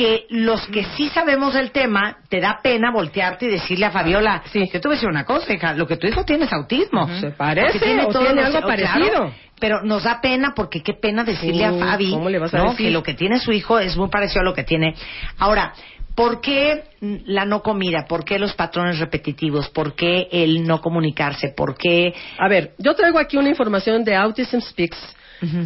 que 0.00 0.24
los 0.30 0.66
que 0.68 0.82
sí 0.96 1.10
sabemos 1.10 1.52
del 1.52 1.72
tema, 1.72 2.16
te 2.30 2.40
da 2.40 2.60
pena 2.62 2.90
voltearte 2.90 3.44
y 3.44 3.48
decirle 3.50 3.84
a 3.84 3.90
Fabiola, 3.90 4.42
Sí. 4.50 4.60
yo 4.72 4.80
te 4.80 4.88
voy 4.88 4.94
a 4.94 4.96
decir 4.96 5.10
una 5.10 5.26
cosa, 5.26 5.52
hija, 5.52 5.74
lo 5.74 5.86
que 5.86 5.98
tu 5.98 6.06
hijo 6.06 6.24
tiene 6.24 6.46
es 6.46 6.52
autismo. 6.54 7.06
Se 7.20 7.32
parece, 7.32 7.78
Porque 7.78 8.00
o 8.00 8.08
todos 8.08 8.24
tiene 8.24 8.40
algo 8.40 8.62
claro, 8.62 8.66
parecido. 8.66 9.32
pero 9.60 9.82
nos 9.82 10.04
da 10.04 10.22
pena 10.22 10.54
porque 10.56 10.82
qué 10.82 10.94
pena 10.94 11.22
decirle 11.22 11.66
a 11.66 11.74
Fabi 11.74 12.12
¿cómo 12.12 12.30
le 12.30 12.38
vas 12.38 12.54
a 12.54 12.56
¿no? 12.58 12.70
decir? 12.70 12.86
que 12.86 12.90
lo 12.92 13.02
que 13.02 13.12
tiene 13.12 13.38
su 13.40 13.52
hijo 13.52 13.78
es 13.78 13.94
muy 13.98 14.08
parecido 14.08 14.40
a 14.40 14.44
lo 14.44 14.54
que 14.54 14.64
tiene. 14.64 14.94
Ahora, 15.38 15.74
¿por 16.14 16.40
qué 16.40 16.84
la 17.26 17.44
no 17.44 17.62
comida? 17.62 18.06
¿Por 18.08 18.24
qué 18.24 18.38
los 18.38 18.54
patrones 18.54 18.98
repetitivos? 19.00 19.68
¿Por 19.68 19.94
qué 19.94 20.28
el 20.32 20.66
no 20.66 20.80
comunicarse? 20.80 21.48
¿Por 21.54 21.76
qué 21.76 22.14
A 22.38 22.48
ver, 22.48 22.72
yo 22.78 22.94
traigo 22.94 23.18
aquí 23.18 23.36
una 23.36 23.50
información 23.50 24.02
de 24.02 24.16
Autism 24.16 24.60
Speaks 24.60 24.96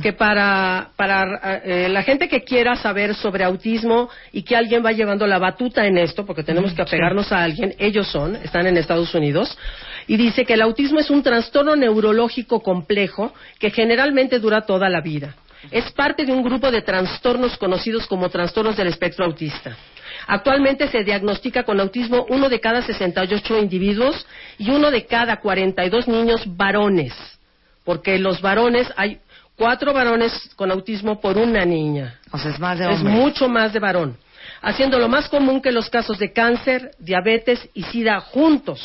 que 0.02 0.12
para, 0.12 0.90
para 0.96 1.60
eh, 1.64 1.88
la 1.88 2.02
gente 2.02 2.28
que 2.28 2.44
quiera 2.44 2.76
saber 2.76 3.14
sobre 3.14 3.42
autismo 3.42 4.08
y 4.32 4.42
que 4.42 4.56
alguien 4.56 4.84
va 4.84 4.92
llevando 4.92 5.26
la 5.26 5.38
batuta 5.38 5.84
en 5.86 5.98
esto, 5.98 6.24
porque 6.24 6.44
tenemos 6.44 6.72
que 6.74 6.82
apegarnos 6.82 7.32
a 7.32 7.42
alguien, 7.42 7.74
ellos 7.78 8.06
son, 8.06 8.36
están 8.36 8.66
en 8.66 8.76
Estados 8.76 9.14
Unidos, 9.14 9.56
y 10.06 10.16
dice 10.16 10.44
que 10.44 10.54
el 10.54 10.62
autismo 10.62 11.00
es 11.00 11.10
un 11.10 11.22
trastorno 11.22 11.74
neurológico 11.76 12.60
complejo 12.60 13.32
que 13.58 13.70
generalmente 13.70 14.38
dura 14.38 14.62
toda 14.62 14.88
la 14.88 15.00
vida. 15.00 15.34
Es 15.70 15.90
parte 15.92 16.24
de 16.24 16.32
un 16.32 16.42
grupo 16.42 16.70
de 16.70 16.82
trastornos 16.82 17.56
conocidos 17.56 18.06
como 18.06 18.28
trastornos 18.28 18.76
del 18.76 18.88
espectro 18.88 19.24
autista. 19.24 19.76
Actualmente 20.26 20.88
se 20.88 21.04
diagnostica 21.04 21.64
con 21.64 21.80
autismo 21.80 22.26
uno 22.28 22.48
de 22.48 22.60
cada 22.60 22.82
68 22.82 23.58
individuos 23.58 24.26
y 24.58 24.70
uno 24.70 24.90
de 24.90 25.06
cada 25.06 25.40
42 25.40 26.08
niños 26.08 26.42
varones, 26.46 27.12
porque 27.84 28.18
los 28.18 28.40
varones 28.40 28.92
hay 28.96 29.18
cuatro 29.56 29.92
varones 29.92 30.32
con 30.56 30.70
autismo 30.70 31.20
por 31.20 31.36
una 31.38 31.64
niña. 31.64 32.18
O 32.32 32.38
sea, 32.38 32.50
es 32.50 32.58
más 32.58 32.78
de 32.78 32.90
Es 32.92 33.02
mucho 33.02 33.48
más 33.48 33.72
de 33.72 33.78
varón, 33.80 34.16
haciendo 34.62 34.98
lo 34.98 35.08
más 35.08 35.28
común 35.28 35.60
que 35.60 35.72
los 35.72 35.88
casos 35.90 36.18
de 36.18 36.32
cáncer, 36.32 36.92
diabetes 36.98 37.68
y 37.74 37.82
sida 37.84 38.20
juntos 38.20 38.80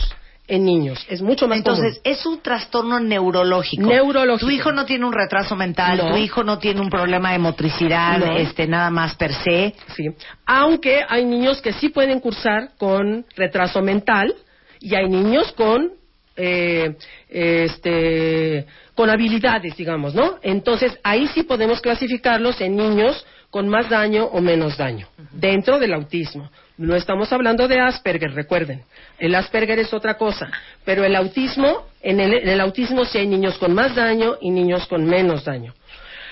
en 0.47 0.65
niños. 0.65 1.05
Es 1.09 1.21
mucho 1.21 1.47
más 1.47 1.59
Entonces, 1.59 1.99
común. 1.99 2.01
es 2.17 2.25
un 2.25 2.41
trastorno 2.41 2.99
neurológico. 2.99 3.83
Neurológico. 3.87 4.47
Tu 4.47 4.51
hijo 4.51 4.71
no 4.71 4.83
tiene 4.85 5.05
un 5.05 5.13
retraso 5.13 5.55
mental, 5.55 5.97
No. 5.97 6.09
tu 6.11 6.17
hijo 6.17 6.43
no 6.43 6.57
tiene 6.57 6.81
un 6.81 6.89
problema 6.89 7.31
de 7.33 7.39
motricidad, 7.39 8.17
No. 8.17 8.35
este, 8.35 8.65
nada 8.67 8.89
más 8.89 9.13
per 9.15 9.31
se. 9.33 9.75
Sí. 9.95 10.05
Aunque 10.47 11.01
hay 11.07 11.23
niños 11.25 11.61
que 11.61 11.73
sí 11.73 11.89
pueden 11.89 12.19
cursar 12.19 12.71
con 12.79 13.25
retraso 13.35 13.81
mental 13.83 14.33
y 14.79 14.95
hay 14.95 15.07
niños 15.07 15.51
con 15.51 15.91
eh, 16.39 16.95
este 17.29 18.65
con 18.95 19.09
habilidades, 19.09 19.75
digamos, 19.77 20.15
¿no? 20.15 20.39
Entonces 20.41 20.97
ahí 21.03 21.27
sí 21.27 21.43
podemos 21.43 21.81
clasificarlos 21.81 22.59
en 22.61 22.75
niños 22.75 23.25
con 23.49 23.67
más 23.67 23.89
daño 23.89 24.25
o 24.25 24.41
menos 24.41 24.77
daño 24.77 25.07
dentro 25.31 25.79
del 25.79 25.93
autismo. 25.93 26.49
No 26.77 26.95
estamos 26.95 27.31
hablando 27.33 27.67
de 27.67 27.79
Asperger, 27.79 28.33
recuerden. 28.33 28.83
El 29.17 29.35
Asperger 29.35 29.79
es 29.79 29.93
otra 29.93 30.17
cosa, 30.17 30.49
pero 30.85 31.03
el 31.03 31.15
autismo, 31.15 31.87
en 32.01 32.19
el, 32.19 32.33
en 32.35 32.47
el 32.47 32.61
autismo 32.61 33.03
sí 33.03 33.17
hay 33.17 33.27
niños 33.27 33.57
con 33.57 33.73
más 33.73 33.95
daño 33.95 34.37
y 34.39 34.49
niños 34.49 34.87
con 34.87 35.03
menos 35.03 35.43
daño. 35.43 35.73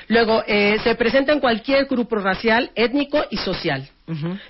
Luego, 0.07 0.43
eh, 0.47 0.77
se 0.83 0.95
presenta 0.95 1.33
en 1.33 1.41
cualquier 1.41 1.85
grupo 1.85 2.15
racial, 2.15 2.71
étnico 2.75 3.25
y 3.29 3.37
social. 3.37 3.89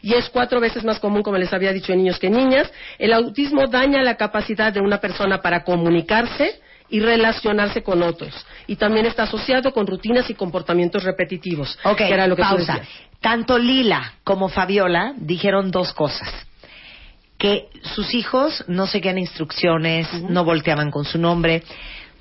Y 0.02 0.14
es 0.14 0.30
cuatro 0.30 0.60
veces 0.60 0.84
más 0.84 1.00
común, 1.00 1.24
como 1.24 1.38
les 1.38 1.52
había 1.52 1.74
dicho, 1.74 1.92
en 1.92 2.00
niños 2.00 2.20
que 2.20 2.28
en 2.28 2.34
niñas. 2.34 2.72
El 3.00 3.14
autismo 3.14 3.68
daña 3.68 4.04
la 4.04 4.16
capacidad 4.16 4.72
de 4.72 4.82
una 4.82 5.00
persona 5.00 5.42
para 5.42 5.64
comunicarse 5.64 6.62
y 6.90 7.00
relacionarse 7.00 7.82
con 7.84 8.04
otros. 8.04 8.34
Y 8.68 8.76
también 8.76 9.06
está 9.06 9.24
asociado 9.24 9.74
con 9.74 9.88
rutinas 9.88 10.30
y 10.30 10.36
comportamientos 10.36 11.04
repetitivos. 11.04 11.78
Ok, 11.84 11.98
que 11.98 12.14
era 12.14 12.28
lo 12.28 12.36
que 12.36 12.44
tú 12.44 12.50
pausa. 12.50 12.82
Tanto 13.20 13.58
Lila 13.58 14.14
como 14.24 14.48
Fabiola 14.48 15.14
dijeron 15.18 15.72
dos 15.72 15.92
cosas. 15.94 16.32
Que 17.38 17.68
sus 17.96 18.14
hijos 18.14 18.64
no 18.68 18.88
seguían 18.88 19.18
instrucciones, 19.18 20.12
no 20.24 20.44
volteaban 20.44 20.92
con 20.92 21.04
su 21.04 21.18
nombre. 21.18 21.64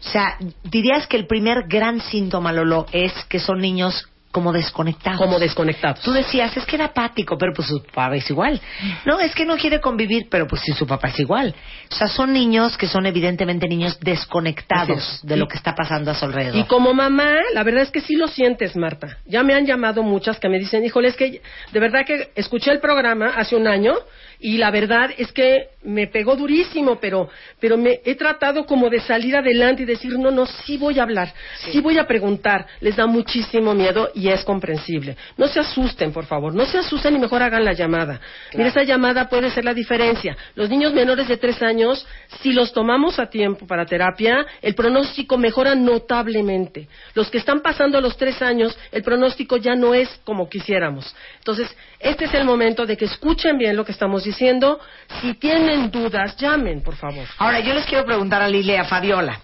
O 0.01 0.09
sea, 0.09 0.37
dirías 0.65 1.07
que 1.07 1.17
el 1.17 1.27
primer 1.27 1.65
gran 1.69 2.01
síntoma, 2.01 2.53
Lolo, 2.53 2.87
es 2.93 3.13
que 3.29 3.39
son 3.39 3.61
niños 3.61 4.09
como 4.37 4.53
desconectados. 4.53 5.19
Como 5.19 5.39
desconectados. 5.39 6.01
Tú 6.03 6.13
decías, 6.13 6.55
es 6.59 6.67
que 6.67 6.77
era 6.77 6.85
apático, 6.85 7.39
pero 7.39 7.55
pues 7.55 7.69
su 7.69 7.83
papá 7.83 8.15
es 8.17 8.29
igual. 8.29 8.61
No, 9.07 9.19
es 9.19 9.35
que 9.35 9.47
no 9.47 9.57
quiere 9.57 9.81
convivir, 9.81 10.27
pero 10.31 10.47
pues 10.47 10.61
sí, 10.61 10.75
su 10.75 10.87
papá 10.87 11.09
es 11.09 11.19
igual. 11.21 11.55
O 11.91 11.95
sea, 11.95 12.07
son 12.07 12.35
niños 12.35 12.77
que 12.77 12.87
son 12.87 13.07
evidentemente 13.07 13.67
niños 13.67 13.99
desconectados 13.99 15.21
de 15.23 15.39
lo 15.39 15.49
que 15.49 15.57
está 15.57 15.75
pasando 15.75 16.11
a 16.11 16.15
su 16.15 16.27
alrededor. 16.27 16.55
Y 16.55 16.65
como 16.65 16.93
mamá, 16.93 17.33
la 17.55 17.63
verdad 17.63 17.85
es 17.85 17.91
que 17.91 18.03
sí 18.03 18.15
lo 18.15 18.29
sientes, 18.29 18.77
Marta. 18.77 19.17
Ya 19.25 19.43
me 19.43 19.55
han 19.55 19.65
llamado 19.65 20.03
muchas 20.03 20.39
que 20.39 20.51
me 20.51 20.59
dicen, 20.59 20.85
híjole, 20.85 21.09
es 21.09 21.17
que 21.17 21.41
de 21.73 21.81
verdad 21.81 22.05
que 22.05 22.33
escuché 22.35 22.73
el 22.73 22.81
programa 22.81 23.29
hace 23.39 23.57
un 23.57 23.67
año 23.67 23.95
y 24.39 24.59
la 24.59 24.71
verdad 24.71 25.11
es 25.17 25.33
que 25.33 25.69
me 25.83 26.09
pegó 26.09 26.37
durísimo, 26.37 26.99
pero, 27.01 27.29
pero 27.61 27.77
me 27.77 28.01
he 28.05 28.17
tratado 28.17 28.67
como 28.67 28.91
de 28.91 29.01
salir 29.01 29.37
adelante 29.37 29.83
y 29.83 29.87
decir, 29.87 30.19
no, 30.19 30.31
no, 30.31 30.47
sí 30.47 30.77
voy 30.77 30.99
a 30.99 31.05
hablar, 31.05 31.33
sí, 31.71 31.81
voy 31.81 31.99
a 31.99 32.07
preguntar. 32.07 32.67
Les 32.81 32.97
da 32.97 33.07
muchísimo 33.07 33.75
miedo 33.75 34.11
y 34.15 34.29
es 34.29 34.45
comprensible. 34.45 35.17
No 35.37 35.47
se 35.49 35.61
asusten, 35.61 36.13
por 36.13 36.27
favor, 36.27 36.55
no 36.55 36.67
se 36.67 36.79
asusten 36.79 37.17
y 37.17 37.19
mejor 37.19 37.43
hagan 37.43 37.65
la 37.65 37.73
llamada. 37.73 38.21
Mira, 38.55 38.69
esa 38.69 38.83
llamada 38.83 39.29
puede 39.29 39.51
ser 39.51 39.65
la 39.65 39.75
diferencia. 39.75 40.37
Los 40.55 40.69
niños 40.69 40.93
menores 40.93 41.29
de 41.29 41.37
tres 41.37 41.63
años, 41.63 42.07
si 42.43 42.53
los 42.53 42.73
tomamos 42.73 43.19
a 43.19 43.27
tiempo 43.27 43.67
para 43.67 43.87
terapia, 43.87 44.45
el 44.61 44.75
pronóstico 44.75 45.39
mejora 45.39 45.75
notablemente. 45.75 46.89
Los 47.15 47.31
que 47.31 47.39
están 47.39 47.61
pasando 47.61 48.01
los 48.01 48.17
tres 48.17 48.43
años, 48.43 48.77
el 48.93 49.03
pronóstico 49.03 49.57
ya 49.57 49.75
no 49.75 49.95
es 49.95 50.09
como 50.25 50.49
quisiéramos. 50.49 51.15
Entonces, 51.39 51.75
este 52.01 52.27
es 52.27 52.35
el 52.35 52.45
momento 52.45 52.85
de 52.85 52.97
que 52.97 53.07
escuchen 53.07 53.57
bien 53.57 53.77
lo 53.77 53.85
que 53.85 53.93
estamos 53.93 54.26
diciendo. 54.27 54.79
Si 55.21 55.35
tienen 55.35 55.91
dudas, 55.91 56.37
llamen, 56.37 56.83
por 56.83 56.97
favor. 56.97 57.27
Ahora, 57.39 57.61
yo 57.61 57.73
les 57.73 57.87
quiero 57.87 58.05
preguntar 58.05 58.43
a 58.43 58.49
Lile 58.49 58.75
y 58.75 58.77
a 58.77 58.85
Fabiola. 58.85 59.41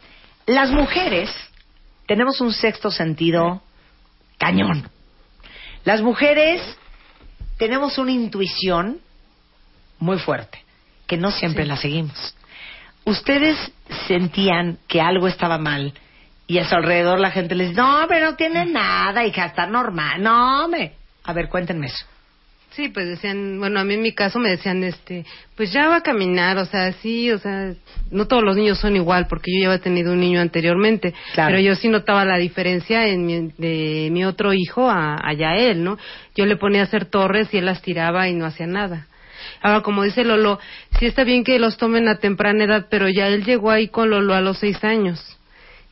Las 0.47 0.71
mujeres 0.71 1.31
tenemos 2.07 2.41
un 2.41 2.53
sexto 2.53 2.91
sentido 2.91 3.63
cañón. 4.39 4.91
Las 5.85 6.03
mujeres 6.03 6.61
tenemos 7.57 7.97
una 7.97 8.11
intuición 8.11 8.99
muy 9.99 10.19
fuerte, 10.19 10.63
que 11.07 11.17
no 11.17 11.31
siempre 11.31 11.65
la 11.65 11.77
seguimos. 11.77 12.35
¿Ustedes 13.05 13.57
sentían 14.07 14.79
que 14.89 15.01
algo 15.01 15.29
estaba 15.29 15.59
mal 15.59 15.95
y 16.47 16.59
a 16.59 16.69
su 16.69 16.75
alrededor 16.75 17.19
la 17.19 17.31
gente 17.31 17.55
les 17.55 17.71
dice, 17.71 17.81
no, 17.81 18.05
pero 18.09 18.31
no 18.31 18.37
tiene 18.37 18.67
nada, 18.67 19.25
hija, 19.25 19.47
está 19.47 19.67
normal. 19.67 20.23
No, 20.23 20.65
hombre. 20.65 20.97
A 21.25 21.33
ver, 21.33 21.49
cuéntenme 21.49 21.87
eso. 21.87 22.05
Sí, 22.75 22.89
pues 22.89 23.07
decían, 23.07 23.59
bueno, 23.59 23.81
a 23.81 23.85
mí 23.85 23.95
en 23.95 24.01
mi 24.03 24.13
caso 24.13 24.39
me 24.39 24.49
decían, 24.49 24.83
este, 24.83 25.27
pues 25.57 25.73
ya 25.73 25.89
va 25.89 25.97
a 25.97 26.01
caminar, 26.03 26.57
o 26.57 26.65
sea, 26.65 26.91
sí, 26.95 27.31
o 27.31 27.39
sea, 27.39 27.75
no 28.11 28.27
todos 28.27 28.43
los 28.43 28.57
niños 28.57 28.79
son 28.79 28.97
igual, 28.97 29.27
porque 29.29 29.51
yo 29.55 29.61
ya 29.61 29.67
había 29.69 29.83
tenido 29.83 30.13
un 30.13 30.21
niño 30.21 30.41
anteriormente, 30.41 31.13
Claro. 31.35 31.51
pero 31.51 31.61
yo 31.61 31.75
sí 31.75 31.89
notaba 31.89 32.25
la 32.25 32.39
diferencia 32.39 33.07
en 33.09 33.27
mi, 33.27 33.53
de 33.59 34.09
mi 34.11 34.25
otro 34.25 34.55
hijo 34.55 34.89
a, 34.89 35.17
a 35.23 35.33
Yael, 35.35 35.85
¿no? 35.85 35.99
Yo 36.35 36.47
le 36.47 36.57
ponía 36.57 36.81
a 36.81 36.85
hacer 36.85 37.05
torres 37.05 37.53
y 37.53 37.59
él 37.59 37.67
las 37.67 37.83
tiraba 37.83 38.27
y 38.29 38.35
no 38.35 38.47
hacía 38.47 38.67
nada. 38.67 39.07
Ahora, 39.61 39.83
como 39.83 40.03
dice 40.05 40.25
Lolo, 40.25 40.59
sí 40.99 41.07
está 41.07 41.25
bien 41.25 41.45
que 41.45 41.59
los 41.59 41.77
tomen 41.77 42.09
a 42.09 42.19
temprana 42.19 42.65
edad, 42.65 42.87
pero 42.91 43.09
ya 43.09 43.29
él 43.29 43.45
llegó 43.45 43.71
ahí 43.71 43.89
con 43.89 44.09
Lolo 44.09 44.35
a 44.35 44.41
los 44.41 44.59
seis 44.59 44.83
años. 44.83 45.39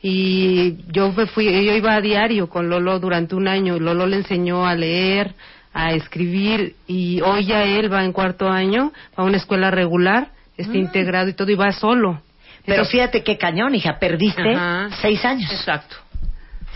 Y 0.01 0.77
yo 0.91 1.11
me 1.11 1.27
fui, 1.27 1.45
yo 1.45 1.75
iba 1.75 1.93
a 1.93 2.01
diario 2.01 2.49
con 2.49 2.69
Lolo 2.69 2.99
durante 2.99 3.35
un 3.35 3.47
año. 3.47 3.77
Lolo 3.77 4.07
le 4.07 4.17
enseñó 4.17 4.65
a 4.65 4.73
leer, 4.73 5.35
a 5.73 5.93
escribir 5.93 6.75
y 6.87 7.21
hoy 7.21 7.45
ya 7.45 7.63
él 7.63 7.91
va 7.91 8.03
en 8.03 8.11
cuarto 8.11 8.49
año 8.49 8.91
a 9.15 9.23
una 9.23 9.37
escuela 9.37 9.71
regular, 9.71 10.29
está 10.57 10.77
integrado 10.77 11.29
y 11.29 11.33
todo 11.33 11.49
y 11.51 11.55
va 11.55 11.71
solo. 11.71 12.21
Pero 12.65 12.75
Entonces- 12.83 12.91
fíjate 12.91 13.23
qué 13.23 13.37
cañón, 13.37 13.73
hija, 13.73 13.97
perdiste 13.99 14.53
Ajá. 14.53 14.89
seis 15.01 15.23
años. 15.25 15.51
Exacto. 15.51 15.95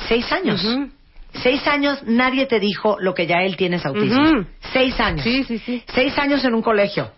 Seis 0.07 0.31
años. 0.31 0.65
Seis 1.33 1.67
años 1.67 2.01
nadie 2.05 2.45
te 2.45 2.59
dijo 2.59 2.97
lo 2.99 3.13
que 3.13 3.27
ya 3.27 3.37
él 3.43 3.57
tiene 3.57 3.75
es 3.75 3.85
autismo. 3.85 4.21
Ujú. 4.21 4.45
Seis 4.73 4.99
años. 4.99 5.23
Sí, 5.23 5.43
sí, 5.43 5.57
sí. 5.59 5.83
Seis 5.93 6.17
años 6.17 6.43
en 6.45 6.53
un 6.55 6.61
colegio. 6.61 7.11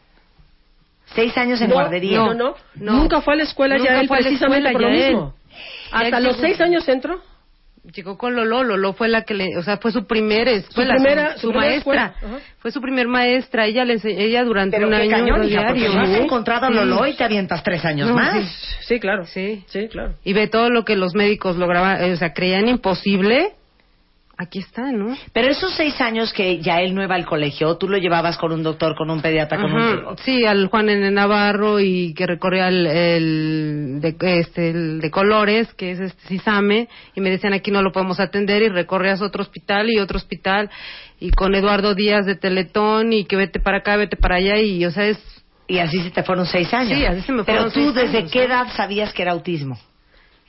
Seis 1.14 1.38
años 1.38 1.62
en 1.62 1.70
no, 1.70 1.76
guardería. 1.76 2.18
No, 2.18 2.34
no, 2.34 2.56
No. 2.76 2.94
Nunca 2.94 3.22
fue 3.22 3.36
a 3.36 3.38
la 3.38 3.44
escuela 3.44 3.78
Nunca 3.78 3.94
ya 3.94 4.02
él 4.02 4.08
fue 4.08 4.18
a 4.18 4.20
la 4.22 4.26
precisamente 4.26 4.70
escuela 4.70 4.90
por 4.90 4.98
lo 5.00 5.06
mismo. 5.06 5.34
Hasta 5.92 6.20
los 6.20 6.38
seis 6.38 6.60
años 6.60 6.88
entró. 6.90 7.22
Llegó 7.94 8.18
con 8.18 8.36
Lolo, 8.36 8.64
Lolo 8.64 8.92
fue 8.94 9.08
la 9.08 9.22
que 9.24 9.34
le, 9.34 9.58
o 9.58 9.64
sea, 9.64 9.78
fue 9.78 9.92
su 9.94 10.06
primera 10.06 10.52
escuela, 10.52 10.96
primera- 10.96 11.34
su, 11.36 11.40
su 11.40 11.48
primera 11.52 11.70
maestra, 11.72 12.06
escuela. 12.18 12.40
Fue 12.60 12.72
su 12.72 12.82
primer 12.82 13.08
maestra, 13.08 13.66
ella 13.66 13.86
le 13.86 13.96
ense- 13.96 14.14
ella 14.18 14.44
durante 14.44 14.76
Pero 14.76 14.90
un 14.90 14.94
año 14.94 15.10
cañón, 15.10 15.44
hija, 15.46 15.72
diario. 15.74 15.98
has 16.00 16.10
Sí. 16.10 16.16
encontrado 16.16 16.66
a 16.66 16.70
Lolo 16.70 17.08
y 17.08 17.14
te 17.16 17.24
avientas 17.24 17.64
tres 17.64 17.86
años 17.86 18.10
No, 18.10 18.16
más. 18.16 18.34
sí. 18.34 18.66
Sí, 18.82 19.00
claro. 19.00 19.24
Sí. 19.26 19.64
Sí, 19.68 19.88
claro. 19.88 20.16
Y 20.24 20.34
ve 20.34 20.48
todo 20.48 20.70
lo 20.70 20.84
que 20.84 20.96
los 20.98 21.14
médicos 21.16 21.56
lograban, 21.56 22.04
eh, 22.04 22.12
o 22.12 22.18
sea, 22.18 22.34
creían 22.34 22.68
imposible. 22.68 23.54
Aquí 24.40 24.60
está, 24.60 24.92
¿no? 24.92 25.18
Pero 25.34 25.48
esos 25.52 25.74
seis 25.74 26.00
años 26.00 26.32
que 26.32 26.60
ya 26.60 26.80
él 26.82 26.94
no 26.94 27.02
iba 27.04 27.16
al 27.16 27.26
colegio, 27.26 27.76
tú 27.78 27.90
lo 27.90 27.98
llevabas 27.98 28.38
con 28.38 28.52
un 28.52 28.62
doctor, 28.62 28.96
con 28.96 29.10
un 29.10 29.20
pediatra, 29.20 29.60
con 29.60 29.72
Ajá. 29.76 30.10
un... 30.12 30.18
Sí, 30.20 30.46
al 30.46 30.68
Juan 30.68 30.90
N. 30.90 31.10
Navarro 31.10 31.80
y 31.80 32.14
que 32.14 32.28
recorría 32.28 32.68
el, 32.68 32.86
el 32.86 33.98
de, 34.00 34.16
este, 34.40 34.70
el 34.70 35.00
de 35.02 35.10
colores, 35.10 35.74
que 35.74 35.90
es 35.90 36.00
este 36.00 36.28
Cisame, 36.28 36.88
y 37.16 37.22
me 37.22 37.32
decían 37.32 37.54
aquí 37.54 37.72
no 37.72 37.82
lo 37.82 37.92
podemos 37.92 38.20
atender 38.20 38.62
y 38.62 38.70
recorrías 38.70 39.24
otro 39.24 39.42
hospital 39.42 39.90
y 39.90 39.98
otro 39.98 40.18
hospital 40.18 40.70
y 41.20 41.32
con 41.32 41.56
Eduardo 41.56 41.96
Díaz 41.96 42.28
de 42.28 42.36
Teletón 42.36 43.14
y 43.14 43.26
que 43.26 43.38
vete 43.38 43.60
para 43.60 43.80
acá, 43.80 43.96
vete 43.96 44.18
para 44.18 44.36
allá 44.36 44.58
y, 44.60 44.86
o 44.86 44.92
sea, 44.92 45.08
es 45.08 45.18
Y 45.68 45.80
así 45.80 46.00
se 46.04 46.12
te 46.12 46.22
fueron 46.22 46.46
seis 46.46 46.72
años. 46.76 46.96
Sí, 46.96 47.06
así 47.06 47.22
se 47.22 47.32
me 47.32 47.44
Pero 47.44 47.72
fueron 47.72 47.74
tú, 47.74 47.92
seis 47.92 47.96
¿desde 47.96 48.18
años, 48.20 48.32
qué 48.32 48.44
edad 48.44 48.68
sabías 48.76 49.12
que 49.14 49.24
era 49.24 49.32
autismo? 49.32 49.80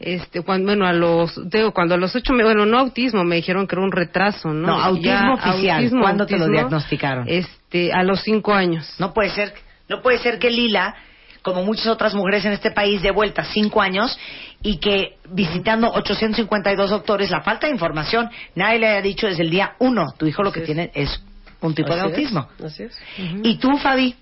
Este 0.00 0.42
cuando 0.42 0.66
bueno 0.66 0.86
a 0.86 0.92
los 0.92 1.48
digo, 1.50 1.72
cuando 1.72 1.94
a 1.94 1.98
los 1.98 2.14
ocho 2.14 2.32
me- 2.32 2.44
bueno 2.44 2.64
no 2.66 2.78
autismo 2.78 3.24
me 3.24 3.36
dijeron 3.36 3.66
que 3.66 3.74
era 3.74 3.82
un 3.84 3.90
retraso 3.92 4.52
no 4.52 4.68
No, 4.68 4.80
autismo 4.80 5.36
Ya, 5.36 5.50
oficial. 5.50 5.90
¿Cuándo 6.00 6.24
te 6.26 6.38
lo 6.38 6.46
diagnosticaron? 6.48 7.24
este 7.28 7.92
a 7.92 8.02
los 8.04 8.22
cinco 8.22 8.54
años 8.54 8.94
No 8.98 9.12
puede 9.12 9.30
ser, 9.30 9.54
no 9.88 10.00
puede 10.00 10.18
ser 10.18 10.38
que 10.38 10.50
Lila, 10.50 10.94
como 11.42 11.64
muchas 11.64 11.86
otras 11.88 12.14
mujeres 12.14 12.44
en 12.44 12.52
este 12.52 12.70
país, 12.70 13.02
de 13.02 13.10
vuelta 13.10 13.44
cinco 13.44 13.80
años 13.82 14.18
y 14.62 14.78
que 14.78 15.16
visitando 15.30 15.90
852 15.92 16.90
doctores, 16.90 17.30
la 17.30 17.40
falta 17.42 17.66
de 17.66 17.72
información, 17.72 18.28
nadie 18.54 18.78
le 18.80 18.88
haya 18.88 19.02
dicho 19.02 19.26
desde 19.26 19.42
el 19.44 19.50
día 19.50 19.74
uno, 19.78 20.06
tu 20.18 20.26
hijo 20.26 20.42
lo 20.42 20.52
que 20.52 20.60
es. 20.60 20.66
tiene 20.66 20.90
es 20.94 21.22
un 21.60 21.74
tipo 21.74 21.90
de 21.92 21.98
es, 21.98 22.04
autismo. 22.04 22.48
Así 22.64 22.82
es. 22.84 22.98
¿Y 23.42 23.56
tú, 23.56 23.76
Fabi, 23.78 24.14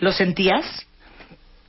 lo 0.00 0.10
sentías? 0.12 0.86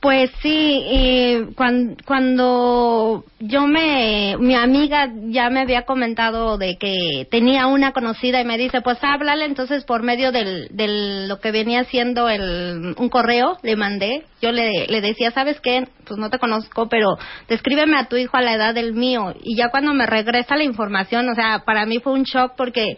Pues 0.06 0.30
sí, 0.40 1.48
cuan- 1.56 1.96
cuando 2.06 3.24
yo 3.40 3.66
me, 3.66 4.36
mi 4.38 4.54
amiga 4.54 5.10
ya 5.30 5.50
me 5.50 5.58
había 5.62 5.82
comentado 5.82 6.58
de 6.58 6.76
que 6.78 7.26
tenía 7.28 7.66
una 7.66 7.90
conocida 7.90 8.40
y 8.40 8.44
me 8.44 8.56
dice, 8.56 8.82
pues 8.82 8.98
háblale, 9.02 9.46
entonces 9.46 9.82
por 9.82 10.04
medio 10.04 10.30
del, 10.30 10.68
del 10.70 11.26
lo 11.26 11.40
que 11.40 11.50
venía 11.50 11.82
siendo 11.82 12.28
el, 12.28 12.94
un 12.96 13.08
correo, 13.08 13.58
le 13.64 13.74
mandé, 13.74 14.22
yo 14.40 14.52
le, 14.52 14.86
le 14.86 15.00
decía, 15.00 15.32
¿sabes 15.32 15.60
qué? 15.60 15.88
Pues 16.06 16.20
no 16.20 16.30
te 16.30 16.38
conozco, 16.38 16.88
pero 16.88 17.08
descríbeme 17.48 17.96
a 17.98 18.04
tu 18.06 18.14
hijo 18.14 18.36
a 18.36 18.42
la 18.42 18.54
edad 18.54 18.74
del 18.74 18.92
mío. 18.94 19.34
Y 19.42 19.56
ya 19.56 19.70
cuando 19.70 19.92
me 19.92 20.06
regresa 20.06 20.54
la 20.54 20.62
información, 20.62 21.28
o 21.28 21.34
sea, 21.34 21.64
para 21.66 21.84
mí 21.84 21.98
fue 21.98 22.12
un 22.12 22.22
shock 22.22 22.52
porque 22.56 22.96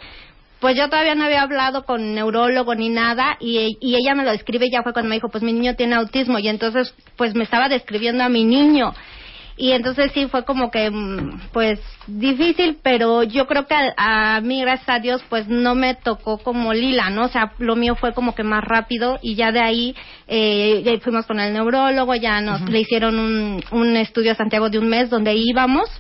pues 0.61 0.77
yo 0.77 0.89
todavía 0.89 1.15
no 1.15 1.25
había 1.25 1.43
hablado 1.43 1.85
con 1.85 2.15
neurólogo 2.15 2.75
ni 2.75 2.89
nada 2.89 3.37
y, 3.41 3.77
y 3.81 3.95
ella 3.97 4.15
me 4.15 4.25
lo 4.25 4.33
describe 4.33 4.67
y 4.67 4.73
ya 4.73 4.83
fue 4.83 4.93
cuando 4.93 5.09
me 5.09 5.17
dijo, 5.17 5.29
pues 5.29 5.43
mi 5.43 5.53
niño 5.53 5.75
tiene 5.77 5.95
autismo 5.95 6.39
y 6.39 6.49
entonces 6.49 6.95
pues 7.17 7.35
me 7.35 7.45
estaba 7.45 7.69
describiendo 7.69 8.25
a 8.25 8.29
mi 8.29 8.45
niño. 8.45 8.95
Y 9.61 9.73
entonces 9.73 10.13
sí 10.15 10.29
fue 10.29 10.45
como 10.45 10.71
que 10.71 10.89
mm, 10.89 11.51
pues 11.53 11.81
difícil, 12.07 12.79
pero 12.81 13.25
yo 13.25 13.49
creo 13.49 13.67
que 13.67 13.75
a, 13.75 14.37
a 14.37 14.41
mí 14.41 14.61
gracias 14.61 14.89
a 14.89 15.01
Dios 15.01 15.23
pues 15.29 15.49
no 15.49 15.75
me 15.75 15.97
tocó 15.97 16.39
como 16.39 16.73
Lila, 16.73 17.11
¿no? 17.11 17.25
O 17.25 17.29
sea, 17.29 17.53
lo 17.59 17.75
mío 17.75 17.97
fue 17.97 18.15
como 18.15 18.37
que 18.37 18.45
más 18.45 18.63
rápido 18.63 19.19
y 19.21 19.35
ya 19.35 19.51
de 19.51 19.61
ahí 19.61 19.97
eh, 20.29 20.83
ya 20.85 20.97
fuimos 21.01 21.27
con 21.27 21.41
el 21.41 21.53
neurólogo, 21.53 22.15
ya 22.15 22.41
nos 22.41 22.61
le 22.71 22.81
hicieron 22.81 23.19
un, 23.19 23.65
un 23.73 23.97
estudio 23.97 24.31
a 24.31 24.37
Santiago 24.37 24.71
de 24.71 24.79
un 24.79 24.89
mes 24.89 25.11
donde 25.11 25.35
íbamos 25.35 25.91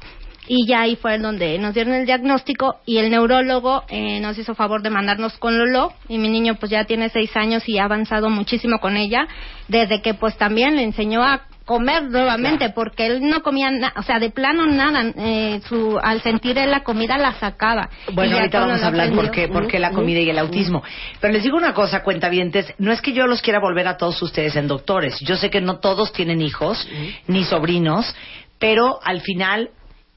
y 0.49 0.67
ya 0.67 0.81
ahí 0.81 0.97
fue 0.97 1.19
donde 1.19 1.59
nos 1.59 1.75
dieron 1.75 1.95
el 1.95 2.07
diagnóstico 2.07 2.76
y 2.87 2.99
el 2.99 3.11
neurólogo 3.11 3.85
eh, 3.88 4.19
nos 4.21 4.37
hizo 4.38 4.55
favor 4.55 4.83
de 4.83 4.90
mandarnos 4.90 5.37
con 5.37 5.59
Lolo 5.59 5.93
y 6.09 6.19
mi 6.19 6.28
niño 6.28 6.57
pues 6.57 6.71
ya 6.71 6.85
tiene 6.85 7.11
seis 7.11 7.37
años 7.37 7.69
y 7.69 7.78
ha 7.78 7.85
avanzado 7.85 8.31
muchísimo 8.31 8.78
con 8.78 8.97
ella 8.97 9.28
desde 9.69 10.00
que 10.00 10.14
pues 10.14 10.37
también 10.38 10.76
le 10.76 10.83
enseñó 10.83 11.23
a 11.23 11.43
comer 11.67 12.05
nuevamente 12.05 12.71
porque 12.71 13.05
él 13.05 13.21
no 13.28 13.43
comía 13.43 13.71
nada, 13.71 13.93
o 13.97 14.02
sea, 14.02 14.19
de 14.19 14.31
plano 14.31 14.64
nada, 14.64 15.12
eh, 15.19 15.61
su, 15.69 15.99
al 16.02 16.23
sentir 16.23 16.57
él 16.57 16.71
la 16.71 16.83
comida 16.83 17.19
la 17.19 17.35
sacaba. 17.35 17.90
Bueno, 18.14 18.38
ahorita 18.38 18.61
vamos 18.61 18.83
a 18.83 18.87
hablar 18.87 19.11
por 19.11 19.26
aprendió. 19.26 19.49
qué, 19.49 19.52
por 19.52 19.67
qué 19.67 19.78
la 19.78 19.90
comida 19.90 20.19
y 20.19 20.31
el 20.31 20.38
autismo. 20.38 20.83
Pero 21.21 21.35
les 21.35 21.43
digo 21.43 21.59
una 21.59 21.75
cosa, 21.75 22.02
cuentavientes, 22.02 22.73
no 22.78 22.90
es 22.90 23.02
que 23.02 23.12
yo 23.12 23.26
los 23.26 23.43
quiera 23.43 23.61
volver 23.61 23.87
a 23.87 23.99
todos 23.99 24.23
ustedes 24.23 24.57
en 24.57 24.67
doctores. 24.67 25.21
Yo 25.21 25.37
sé 25.37 25.50
que 25.50 25.61
no 25.61 25.78
todos 25.78 26.11
tienen 26.14 26.40
hijos, 26.40 26.88
ni 27.26 27.45
sobrinos, 27.45 28.17
pero 28.59 28.99
al 29.05 29.21
final, 29.21 29.69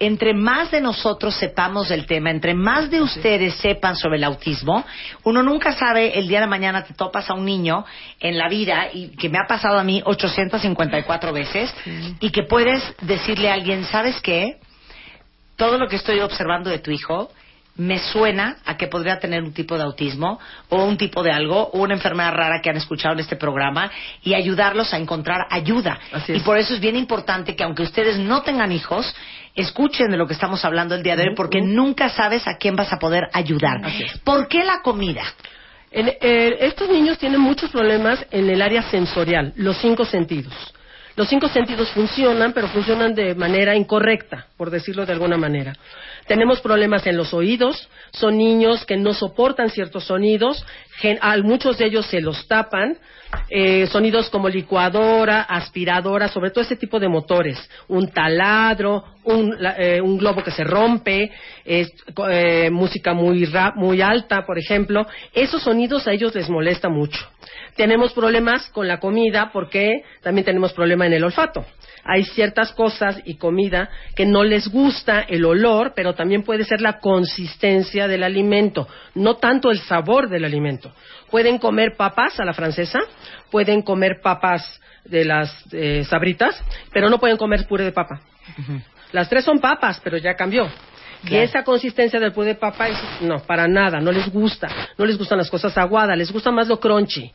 entre 0.01 0.34
más 0.34 0.72
de 0.72 0.81
nosotros 0.81 1.36
sepamos 1.36 1.89
del 1.89 2.05
tema, 2.05 2.31
entre 2.31 2.53
más 2.53 2.89
de 2.89 3.01
ustedes 3.01 3.55
sepan 3.55 3.96
sobre 3.96 4.17
el 4.17 4.24
autismo, 4.25 4.84
uno 5.24 5.43
nunca 5.43 5.74
sabe, 5.74 6.20
el 6.20 6.27
día 6.27 6.41
de 6.41 6.48
mañana 6.48 6.84
te 6.84 6.93
topas 6.93 7.29
a 7.29 7.34
un 7.34 7.46
niño 7.46 7.86
en 8.20 8.38
la 8.38 8.50
vida, 8.50 8.88
y 8.91 9.15
que 9.15 9.29
me 9.29 9.38
ha 9.38 9.48
pasado 9.48 9.79
a 9.79 9.84
mí 9.84 10.01
854 10.03 11.31
veces, 11.31 11.74
y 12.20 12.31
que 12.31 12.43
puedes 12.43 12.84
decirle 13.01 13.50
a 13.50 13.53
alguien, 13.53 13.86
¿sabes 13.86 14.20
qué? 14.22 14.58
todo 15.62 15.77
lo 15.77 15.88
que 15.88 15.98
estoy 15.98 16.20
observando 16.22 16.72
de 16.72 16.79
tu 16.79 16.89
hijo 16.89 17.29
me 17.75 18.00
suena 18.00 18.58
a 18.65 18.77
que 18.77 18.88
podría 18.88 19.20
tener 19.20 19.43
un 19.43 19.53
tipo 19.53 19.77
de 19.77 19.84
autismo 19.84 20.39
o 20.70 20.84
un 20.84 20.98
tipo 20.98 21.22
de 21.22 21.31
algo 21.31 21.70
o 21.70 21.81
una 21.81 21.93
enfermedad 21.93 22.34
rara 22.34 22.62
que 22.63 22.72
han 22.72 22.77
escuchado 22.77 23.13
en 23.13 23.20
este 23.20 23.36
programa 23.36 23.91
y 24.24 24.34
ayudarlos 24.34 24.91
a 24.91 24.98
encontrar 24.98 25.46
ayuda. 25.51 26.00
Y 26.29 26.39
por 26.39 26.58
eso 26.58 26.74
es 26.74 26.79
bien 26.79 26.96
importante 26.96 27.55
que 27.55 27.63
aunque 27.63 27.84
ustedes 27.84 28.17
no 28.17 28.41
tengan 28.41 28.72
hijos, 28.72 29.15
escuchen 29.55 30.10
de 30.12 30.17
lo 30.17 30.27
que 30.27 30.34
estamos 30.34 30.63
hablando 30.65 30.96
el 30.96 31.03
día 31.03 31.15
de 31.15 31.24
hoy 31.29 31.36
porque 31.36 31.62
nunca 31.62 32.10
sabes 32.10 32.48
a 32.48 32.58
quién 32.58 32.75
vas 32.75 32.91
a 32.93 33.00
poder 33.00 33.29
ayudar. 33.34 33.81
¿Por 34.24 34.48
qué 34.48 34.63
la 34.63 34.81
comida? 34.81 35.24
En- 35.91 36.08
eh, 36.22 36.58
estos 36.62 36.89
niños 36.89 37.17
tienen 37.17 37.41
muchos 37.41 37.70
problemas 37.70 38.25
en 38.31 38.50
el 38.50 38.62
área 38.62 38.81
sensorial, 38.84 39.51
los 39.58 39.77
cinco 39.77 40.05
sentidos. 40.05 40.53
Los 41.15 41.27
cinco 41.27 41.47
sentidos 41.49 41.89
funcionan, 41.91 42.53
pero 42.53 42.67
funcionan 42.69 43.13
de 43.13 43.35
manera 43.35 43.75
incorrecta, 43.75 44.47
por 44.57 44.69
decirlo 44.69 45.05
de 45.05 45.13
alguna 45.13 45.37
manera. 45.37 45.73
Tenemos 46.27 46.61
problemas 46.61 47.05
en 47.07 47.17
los 47.17 47.33
oídos, 47.33 47.89
son 48.11 48.37
niños 48.37 48.85
que 48.85 48.97
no 48.97 49.13
soportan 49.13 49.69
ciertos 49.69 50.05
sonidos, 50.05 50.65
a 51.19 51.37
muchos 51.37 51.77
de 51.77 51.85
ellos 51.85 52.05
se 52.05 52.21
los 52.21 52.47
tapan, 52.47 52.97
eh, 53.49 53.87
sonidos 53.87 54.29
como 54.29 54.49
licuadora, 54.49 55.41
aspiradora, 55.41 56.27
sobre 56.27 56.51
todo 56.51 56.63
ese 56.63 56.75
tipo 56.75 56.99
de 56.99 57.07
motores, 57.07 57.57
un 57.87 58.09
taladro, 58.09 59.03
un, 59.23 59.55
eh, 59.77 59.99
un 60.01 60.17
globo 60.17 60.43
que 60.43 60.51
se 60.51 60.63
rompe, 60.63 61.31
eh, 61.65 62.69
música 62.71 63.13
muy, 63.13 63.49
muy 63.75 64.01
alta, 64.01 64.45
por 64.45 64.57
ejemplo, 64.57 65.05
esos 65.33 65.63
sonidos 65.63 66.07
a 66.07 66.13
ellos 66.13 66.35
les 66.35 66.49
molesta 66.49 66.89
mucho. 66.89 67.19
Tenemos 67.75 68.13
problemas 68.13 68.67
con 68.69 68.87
la 68.87 68.99
comida 68.99 69.49
porque 69.51 70.03
también 70.21 70.45
tenemos 70.45 70.73
problema 70.73 71.05
en 71.07 71.13
el 71.13 71.23
olfato. 71.23 71.65
Hay 72.03 72.23
ciertas 72.25 72.73
cosas 72.73 73.21
y 73.25 73.35
comida 73.35 73.89
que 74.15 74.25
no 74.25 74.43
les 74.43 74.67
gusta 74.69 75.21
el 75.21 75.45
olor, 75.45 75.93
pero 75.96 76.13
también 76.13 76.43
puede 76.43 76.63
ser 76.65 76.81
la 76.81 77.00
consistencia 77.00 78.07
del 78.07 78.24
alimento, 78.24 78.87
no 79.15 79.35
tanto 79.37 79.72
el 79.72 79.79
sabor 79.79 80.27
del 80.29 80.43
alimento. 80.46 80.93
Pueden 81.29 81.59
comer 81.59 81.96
papas 81.96 82.39
a 82.39 82.46
la 82.46 82.53
francesa, 82.53 83.00
pueden 83.51 83.81
comer 83.83 84.19
papas 84.22 84.81
de 85.05 85.25
las 85.25 85.53
eh, 85.72 86.03
sabritas, 86.09 86.61
pero 86.91 87.09
no 87.09 87.19
pueden 87.19 87.37
comer 87.37 87.65
puré 87.67 87.83
de 87.85 87.91
papa. 87.91 88.22
Las 89.11 89.29
tres 89.29 89.46
son 89.46 89.59
papas, 89.59 90.00
pero 90.03 90.17
ya 90.17 90.35
cambió. 90.35 90.67
Y 91.24 91.35
esa 91.43 91.63
consistencia 91.63 92.19
del 92.19 92.31
puré 92.33 92.50
de 92.50 92.55
papa, 92.55 92.87
es- 92.89 93.22
no, 93.22 93.39
para 93.39 93.67
nada, 93.67 94.00
no 94.00 94.11
les 94.11 94.27
gusta. 94.31 94.67
No 94.98 95.05
les 95.05 95.17
gustan 95.17 95.37
las 95.37 95.50
cosas 95.50 95.77
aguadas, 95.77 96.17
les 96.17 96.31
gusta 96.31 96.51
más 96.51 96.67
lo 96.67 96.79
crunchy, 96.79 97.31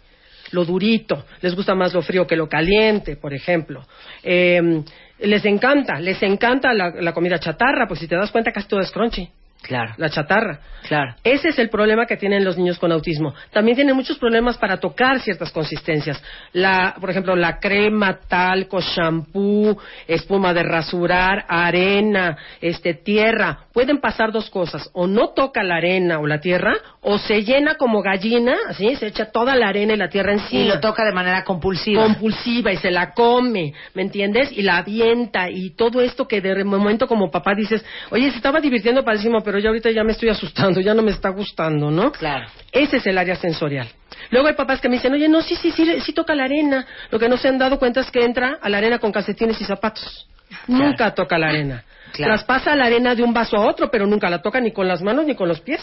lo 0.53 0.65
durito, 0.65 1.25
les 1.41 1.55
gusta 1.55 1.75
más 1.75 1.93
lo 1.95 2.03
frío 2.03 2.27
que 2.27 2.37
lo 2.37 2.49
caliente, 2.49 3.17
por 3.17 3.35
ejemplo. 3.35 3.87
Eh, 4.23 4.83
les 5.19 5.45
encanta, 5.45 5.99
les 6.01 6.23
encanta 6.23 6.73
la, 6.75 6.91
la 6.91 7.13
comida 7.13 7.39
chatarra, 7.39 7.87
pues 7.89 8.01
si 8.01 8.07
te 8.07 8.17
das 8.17 8.31
cuenta 8.31 8.53
casi 8.53 8.69
todo 8.69 8.81
es 8.81 8.91
crunchy, 8.91 9.31
Claro, 9.63 9.95
la 9.97 10.09
chatarra. 10.11 10.61
claro. 10.87 11.17
Ese 11.25 11.49
es 11.49 11.59
el 11.59 11.69
problema 11.71 12.07
que 12.07 12.17
tienen 12.17 12.45
los 12.45 12.57
niños 12.57 12.79
con 12.79 12.93
autismo. 12.93 13.35
También 13.53 13.75
tienen 13.75 13.97
muchos 13.97 14.17
problemas 14.19 14.57
para 14.59 14.79
tocar 14.79 15.19
ciertas 15.21 15.51
consistencias. 15.51 16.23
La, 16.53 16.95
por 17.01 17.11
ejemplo, 17.11 17.35
la 17.35 17.59
crema, 17.59 18.21
talco, 18.29 18.81
shampoo, 18.81 19.77
espuma 20.07 20.55
de 20.55 20.63
rasurar, 20.63 21.45
arena, 21.49 22.37
este, 22.61 22.95
tierra. 22.95 23.67
Pueden 23.73 23.99
pasar 23.99 24.31
dos 24.31 24.49
cosas. 24.51 24.89
O 24.93 25.09
no 25.09 25.31
toca 25.31 25.65
la 25.65 25.77
arena 25.77 26.21
o 26.21 26.27
la 26.29 26.39
tierra, 26.41 26.75
o 27.01 27.19
se 27.19 27.43
llena 27.43 27.75
como 27.75 28.03
gallina, 28.03 28.55
así, 28.69 28.95
se 28.97 29.09
echa 29.09 29.33
toda 29.33 29.57
la 29.57 29.69
arena 29.69 29.95
y 29.95 29.97
la 29.97 30.09
tierra 30.09 30.33
encima 30.33 30.63
Y 30.63 30.69
lo 30.69 30.81
toca 30.81 31.05
de 31.05 31.13
manera 31.13 31.43
compulsiva. 31.43 32.05
compulsiva 32.05 32.73
y 32.73 32.77
se 32.77 32.93
la 32.93 33.13
come, 33.13 33.75
¿me 33.95 34.03
entiendes? 34.03 34.53
Y 34.53 34.63
la 34.63 34.79
avienta 34.79 35.51
y 35.51 35.71
todo 35.71 36.01
esto 36.01 36.29
que 36.29 36.41
de 36.41 36.63
momento 36.65 37.09
como 37.09 37.31
papá 37.31 37.55
dices, 37.57 37.85
oye, 38.11 38.31
se 38.31 38.37
estaba 38.37 38.61
divirtiendo 38.61 39.05
padrísimo, 39.05 39.41
pero 39.47 39.61
yo 39.61 39.69
ahorita 39.69 39.93
ya 39.93 40.03
me 40.03 40.11
estoy 40.11 40.29
asustando, 40.29 40.81
ya 40.81 40.93
no 40.93 41.03
me 41.03 41.13
está 41.13 41.29
gustando, 41.29 41.89
¿no? 41.89 42.11
Claro. 42.11 42.49
Ese 42.73 42.97
es 42.97 43.07
el 43.07 43.17
área 43.17 43.37
sensorial. 43.37 43.87
Luego 44.31 44.49
hay 44.49 44.55
papás 44.55 44.81
que 44.81 44.89
me 44.89 44.97
dicen, 44.97 45.13
oye, 45.13 45.29
no, 45.29 45.41
sí, 45.41 45.55
sí, 45.55 45.71
sí, 45.71 46.01
sí 46.01 46.13
toca 46.13 46.35
la 46.35 46.45
arena. 46.47 46.85
Lo 47.13 47.19
que 47.21 47.29
no 47.29 47.37
se 47.37 47.47
han 47.47 47.57
dado 47.57 47.79
cuenta 47.79 48.01
es 48.01 48.11
que 48.11 48.25
entra 48.25 48.59
a 48.61 48.69
la 48.69 48.79
arena 48.79 48.99
con 48.99 49.13
calcetines 49.13 49.61
y 49.61 49.65
zapatos. 49.65 50.27
Nunca 50.67 51.15
toca 51.15 51.39
la 51.39 51.47
arena. 51.47 51.85
Claro. 52.11 52.33
Traspasa 52.33 52.75
la 52.75 52.87
arena 52.87 53.15
de 53.15 53.23
un 53.23 53.33
vaso 53.33 53.57
a 53.57 53.61
otro, 53.61 53.89
pero 53.89 54.05
nunca 54.05 54.29
la 54.29 54.43
toca 54.43 54.61
ni 54.61 54.73
con 54.73 54.89
las 54.89 55.01
manos 55.01 55.25
ni 55.25 55.37
con 55.37 55.47
los 55.47 55.61
pies. 55.61 55.81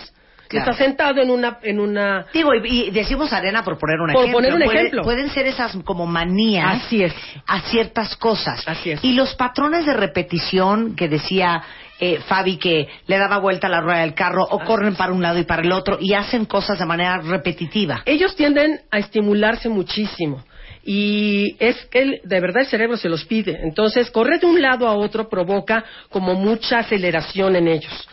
Claro. 0.53 0.71
Está 0.71 0.83
sentado 0.83 1.21
en 1.21 1.29
una, 1.29 1.59
en 1.61 1.79
una 1.79 2.25
Digo, 2.33 2.53
y, 2.55 2.87
y 2.87 2.91
decimos 2.91 3.31
arena 3.33 3.63
por 3.63 3.77
poner 3.77 3.99
un 3.99 4.11
Por 4.13 4.21
ejemplo. 4.23 4.37
poner 4.37 4.53
un 4.53 4.61
Puede- 4.63 4.77
ejemplo. 4.79 5.01
Pueden 5.03 5.29
ser 5.29 5.47
esas 5.47 5.75
como 5.83 6.05
manías 6.05 6.83
Así 6.85 7.03
es. 7.03 7.13
a 7.47 7.61
ciertas 7.61 8.15
cosas. 8.17 8.63
Así 8.67 8.91
es. 8.91 9.03
Y 9.03 9.13
los 9.13 9.35
patrones 9.35 9.85
de 9.85 9.93
repetición 9.93 10.95
que 10.95 11.07
decía 11.09 11.61
eh, 11.99 12.19
Fabi 12.27 12.57
que 12.57 12.87
le 13.07 13.17
daba 13.17 13.37
vuelta 13.37 13.67
a 13.67 13.69
la 13.69 13.79
rueda 13.81 13.99
del 14.01 14.13
carro 14.13 14.43
o 14.49 14.59
corren 14.59 14.95
para 14.95 15.13
un 15.13 15.21
lado 15.21 15.39
y 15.39 15.43
para 15.43 15.61
el 15.61 15.71
otro 15.71 15.97
y 16.01 16.13
hacen 16.13 16.45
cosas 16.45 16.77
de 16.79 16.85
manera 16.85 17.17
repetitiva. 17.19 18.01
ellos 18.05 18.35
tienden 18.35 18.81
a 18.91 18.97
estimularse 18.99 19.69
muchísimo 19.69 20.43
y 20.85 21.55
es 21.59 21.85
que 21.85 21.99
el- 22.01 22.21
de 22.25 22.39
verdad 22.41 22.63
el 22.63 22.67
cerebro 22.67 22.97
se 22.97 23.07
los 23.07 23.23
pide. 23.25 23.57
Entonces, 23.63 24.11
correr 24.11 24.39
de 24.41 24.47
un 24.47 24.61
lado 24.61 24.87
a 24.87 24.95
otro 24.95 25.29
provoca 25.29 25.83
como 26.09 26.33
mucha 26.35 26.79
aceleración 26.79 27.55
en 27.55 27.67
ellos. 27.69 28.07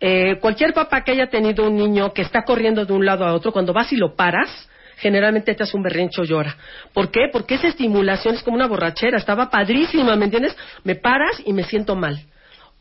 Eh, 0.00 0.38
cualquier 0.40 0.72
papá 0.74 1.02
que 1.02 1.12
haya 1.12 1.28
tenido 1.28 1.66
un 1.66 1.76
niño 1.76 2.12
que 2.12 2.22
está 2.22 2.42
corriendo 2.44 2.84
de 2.84 2.92
un 2.92 3.04
lado 3.04 3.24
a 3.24 3.34
otro, 3.34 3.52
cuando 3.52 3.72
vas 3.72 3.92
y 3.92 3.96
lo 3.96 4.14
paras, 4.14 4.68
generalmente 4.96 5.54
te 5.54 5.62
hace 5.62 5.76
un 5.76 5.82
berrincho 5.82 6.22
o 6.22 6.24
llora. 6.24 6.56
¿Por 6.92 7.10
qué? 7.10 7.28
Porque 7.32 7.54
esa 7.54 7.68
estimulación 7.68 8.34
es 8.34 8.42
como 8.42 8.56
una 8.56 8.66
borrachera, 8.66 9.18
estaba 9.18 9.50
padrísima, 9.50 10.16
¿me 10.16 10.26
entiendes? 10.26 10.56
Me 10.82 10.94
paras 10.94 11.40
y 11.44 11.52
me 11.52 11.64
siento 11.64 11.96
mal. 11.96 12.20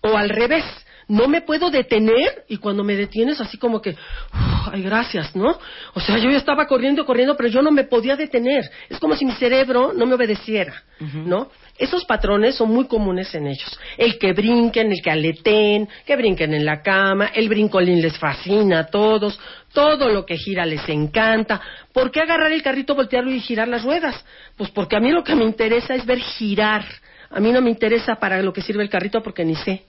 O 0.01 0.17
al 0.17 0.29
revés, 0.29 0.65
no 1.07 1.27
me 1.27 1.41
puedo 1.41 1.69
detener 1.69 2.45
y 2.47 2.57
cuando 2.57 2.83
me 2.83 2.95
detienes 2.95 3.39
así 3.41 3.57
como 3.57 3.81
que, 3.81 3.91
uf, 3.91 4.69
ay, 4.71 4.81
gracias, 4.81 5.35
¿no? 5.35 5.57
O 5.93 5.99
sea, 5.99 6.17
yo 6.17 6.29
ya 6.29 6.37
estaba 6.37 6.65
corriendo, 6.67 7.05
corriendo, 7.05 7.35
pero 7.35 7.49
yo 7.49 7.61
no 7.61 7.71
me 7.71 7.83
podía 7.83 8.15
detener. 8.15 8.69
Es 8.89 8.99
como 8.99 9.15
si 9.15 9.25
mi 9.25 9.33
cerebro 9.33 9.93
no 9.93 10.05
me 10.05 10.15
obedeciera, 10.15 10.83
¿no? 10.99 11.49
Esos 11.77 12.05
patrones 12.05 12.55
son 12.55 12.69
muy 12.69 12.85
comunes 12.85 13.33
en 13.33 13.47
ellos. 13.47 13.79
El 13.97 14.19
que 14.19 14.31
brinquen, 14.33 14.91
el 14.91 15.01
que 15.01 15.09
aleten, 15.09 15.89
que 16.05 16.15
brinquen 16.15 16.53
en 16.53 16.65
la 16.65 16.81
cama, 16.81 17.31
el 17.33 17.49
brincolín 17.49 18.01
les 18.01 18.17
fascina 18.17 18.79
a 18.79 18.87
todos, 18.87 19.39
todo 19.73 20.09
lo 20.09 20.25
que 20.25 20.37
gira 20.37 20.65
les 20.65 20.87
encanta. 20.87 21.59
¿Por 21.91 22.11
qué 22.11 22.21
agarrar 22.21 22.51
el 22.51 22.61
carrito, 22.61 22.93
voltearlo 22.93 23.31
y 23.31 23.39
girar 23.39 23.67
las 23.67 23.83
ruedas? 23.83 24.23
Pues 24.55 24.69
porque 24.69 24.95
a 24.95 24.99
mí 24.99 25.11
lo 25.11 25.23
que 25.23 25.35
me 25.35 25.43
interesa 25.43 25.95
es 25.95 26.05
ver 26.05 26.19
girar. 26.19 26.85
A 27.31 27.39
mí 27.39 27.51
no 27.51 27.61
me 27.61 27.71
interesa 27.71 28.15
para 28.15 28.41
lo 28.43 28.53
que 28.53 28.61
sirve 28.61 28.83
el 28.83 28.89
carrito 28.89 29.23
porque 29.23 29.43
ni 29.43 29.55
sé. 29.55 29.85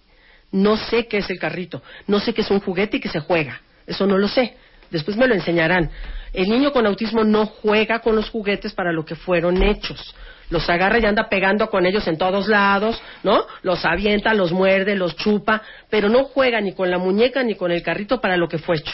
No 0.52 0.76
sé 0.76 1.06
qué 1.06 1.18
es 1.18 1.30
el 1.30 1.38
carrito. 1.38 1.82
No 2.06 2.20
sé 2.20 2.32
qué 2.32 2.42
es 2.42 2.50
un 2.50 2.60
juguete 2.60 2.98
y 2.98 3.00
que 3.00 3.08
se 3.08 3.20
juega. 3.20 3.60
Eso 3.86 4.06
no 4.06 4.18
lo 4.18 4.28
sé. 4.28 4.56
Después 4.90 5.16
me 5.16 5.26
lo 5.26 5.34
enseñarán. 5.34 5.90
El 6.32 6.48
niño 6.48 6.72
con 6.72 6.86
autismo 6.86 7.24
no 7.24 7.46
juega 7.46 8.00
con 8.00 8.16
los 8.16 8.30
juguetes 8.30 8.72
para 8.72 8.92
lo 8.92 9.04
que 9.04 9.14
fueron 9.14 9.62
hechos. 9.62 10.14
Los 10.50 10.68
agarra 10.68 10.98
y 10.98 11.04
anda 11.04 11.28
pegando 11.28 11.68
con 11.68 11.86
ellos 11.86 12.06
en 12.06 12.18
todos 12.18 12.48
lados, 12.48 13.00
¿no? 13.22 13.46
Los 13.62 13.84
avienta, 13.84 14.34
los 14.34 14.52
muerde, 14.52 14.94
los 14.94 15.16
chupa, 15.16 15.62
pero 15.90 16.08
no 16.08 16.24
juega 16.24 16.60
ni 16.60 16.74
con 16.74 16.90
la 16.90 16.98
muñeca 16.98 17.42
ni 17.42 17.54
con 17.54 17.72
el 17.72 17.82
carrito 17.82 18.20
para 18.20 18.36
lo 18.36 18.48
que 18.48 18.58
fue 18.58 18.76
hecho. 18.76 18.92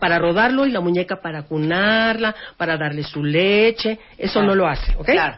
Para 0.00 0.18
rodarlo 0.18 0.66
y 0.66 0.70
la 0.72 0.80
muñeca 0.80 1.20
para 1.20 1.42
cunarla, 1.44 2.34
para 2.56 2.76
darle 2.76 3.04
su 3.04 3.22
leche. 3.22 3.98
Eso 4.18 4.42
no 4.42 4.54
lo 4.54 4.66
hace, 4.66 4.96
¿ok? 4.96 5.06
Claro. 5.06 5.36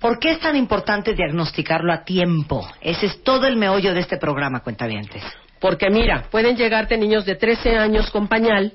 ¿Por 0.00 0.18
qué 0.18 0.30
es 0.30 0.40
tan 0.40 0.56
importante 0.56 1.14
diagnosticarlo 1.14 1.92
a 1.92 2.04
tiempo? 2.04 2.66
Ese 2.80 3.06
es 3.06 3.22
todo 3.22 3.46
el 3.46 3.56
meollo 3.56 3.92
de 3.94 4.00
este 4.00 4.16
programa, 4.16 4.60
cuentavientes. 4.60 5.22
Porque 5.60 5.90
mira, 5.90 6.24
pueden 6.30 6.56
llegarte 6.56 6.96
niños 6.96 7.26
de 7.26 7.34
13 7.36 7.76
años 7.76 8.10
con 8.10 8.28
pañal 8.28 8.74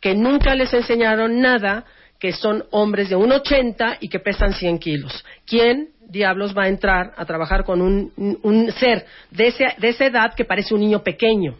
que 0.00 0.14
nunca 0.14 0.54
les 0.54 0.72
enseñaron 0.72 1.40
nada, 1.40 1.84
que 2.20 2.32
son 2.32 2.64
hombres 2.70 3.08
de 3.08 3.16
1,80 3.16 3.98
y 4.00 4.08
que 4.08 4.20
pesan 4.20 4.52
100 4.52 4.78
kilos. 4.78 5.24
¿Quién 5.46 5.88
diablos 6.08 6.56
va 6.56 6.64
a 6.64 6.68
entrar 6.68 7.12
a 7.16 7.24
trabajar 7.24 7.64
con 7.64 7.82
un, 7.82 8.12
un 8.42 8.70
ser 8.72 9.04
de, 9.30 9.48
ese- 9.48 9.74
de 9.78 9.88
esa 9.88 10.04
edad 10.06 10.34
que 10.34 10.44
parece 10.44 10.72
un 10.74 10.80
niño 10.80 11.02
pequeño? 11.02 11.56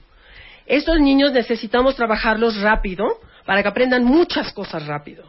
Estos 0.67 0.99
niños 0.99 1.33
necesitamos 1.33 1.95
trabajarlos 1.95 2.61
rápido 2.61 3.21
para 3.45 3.63
que 3.63 3.69
aprendan 3.69 4.05
muchas 4.05 4.53
cosas 4.53 4.87
rápido. 4.87 5.25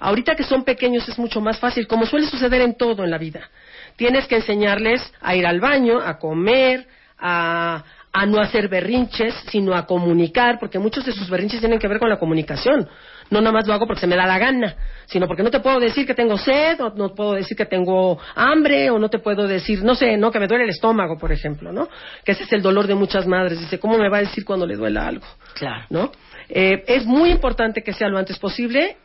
Ahorita 0.00 0.34
que 0.34 0.44
son 0.44 0.64
pequeños 0.64 1.08
es 1.08 1.18
mucho 1.18 1.40
más 1.40 1.58
fácil, 1.58 1.86
como 1.86 2.06
suele 2.06 2.26
suceder 2.26 2.62
en 2.62 2.76
todo 2.76 3.04
en 3.04 3.10
la 3.10 3.18
vida. 3.18 3.50
Tienes 3.96 4.26
que 4.26 4.36
enseñarles 4.36 5.00
a 5.20 5.36
ir 5.36 5.46
al 5.46 5.60
baño, 5.60 6.00
a 6.00 6.18
comer, 6.18 6.88
a, 7.18 7.84
a 8.12 8.26
no 8.26 8.40
hacer 8.40 8.68
berrinches, 8.68 9.34
sino 9.50 9.74
a 9.74 9.86
comunicar, 9.86 10.58
porque 10.58 10.78
muchos 10.78 11.04
de 11.04 11.12
sus 11.12 11.30
berrinches 11.30 11.60
tienen 11.60 11.78
que 11.78 11.86
ver 11.86 11.98
con 11.98 12.08
la 12.08 12.18
comunicación. 12.18 12.88
No 13.30 13.40
nada 13.40 13.52
más 13.52 13.66
lo 13.68 13.74
hago 13.74 13.86
porque 13.86 14.00
se 14.00 14.08
me 14.08 14.16
da 14.16 14.26
la 14.26 14.38
gana, 14.38 14.74
sino 15.06 15.28
porque 15.28 15.44
no 15.44 15.50
te 15.50 15.60
puedo 15.60 15.78
decir 15.78 16.04
que 16.04 16.14
tengo 16.14 16.36
sed, 16.36 16.80
o 16.80 16.90
no 16.96 17.14
puedo 17.14 17.34
decir 17.34 17.56
que 17.56 17.66
tengo 17.66 18.18
hambre, 18.34 18.90
o 18.90 18.98
no 18.98 19.08
te 19.08 19.20
puedo 19.20 19.46
decir, 19.46 19.84
no 19.84 19.94
sé, 19.94 20.16
no, 20.16 20.32
que 20.32 20.40
me 20.40 20.48
duele 20.48 20.64
el 20.64 20.70
estómago, 20.70 21.16
por 21.16 21.30
ejemplo, 21.30 21.72
¿no? 21.72 21.88
Que 22.24 22.32
ese 22.32 22.42
es 22.42 22.52
el 22.52 22.62
dolor 22.62 22.88
de 22.88 22.96
muchas 22.96 23.28
madres. 23.28 23.60
Dice, 23.60 23.78
¿cómo 23.78 23.96
me 23.96 24.08
va 24.08 24.18
a 24.18 24.20
decir 24.20 24.44
cuando 24.44 24.66
le 24.66 24.74
duela 24.74 25.06
algo? 25.06 25.26
Claro. 25.54 25.84
¿No? 25.90 26.10
Eh, 26.48 26.82
es 26.88 27.06
muy 27.06 27.30
importante 27.30 27.82
que 27.82 27.92
sea 27.92 28.08
lo 28.08 28.18
antes 28.18 28.38
posible, 28.40 28.96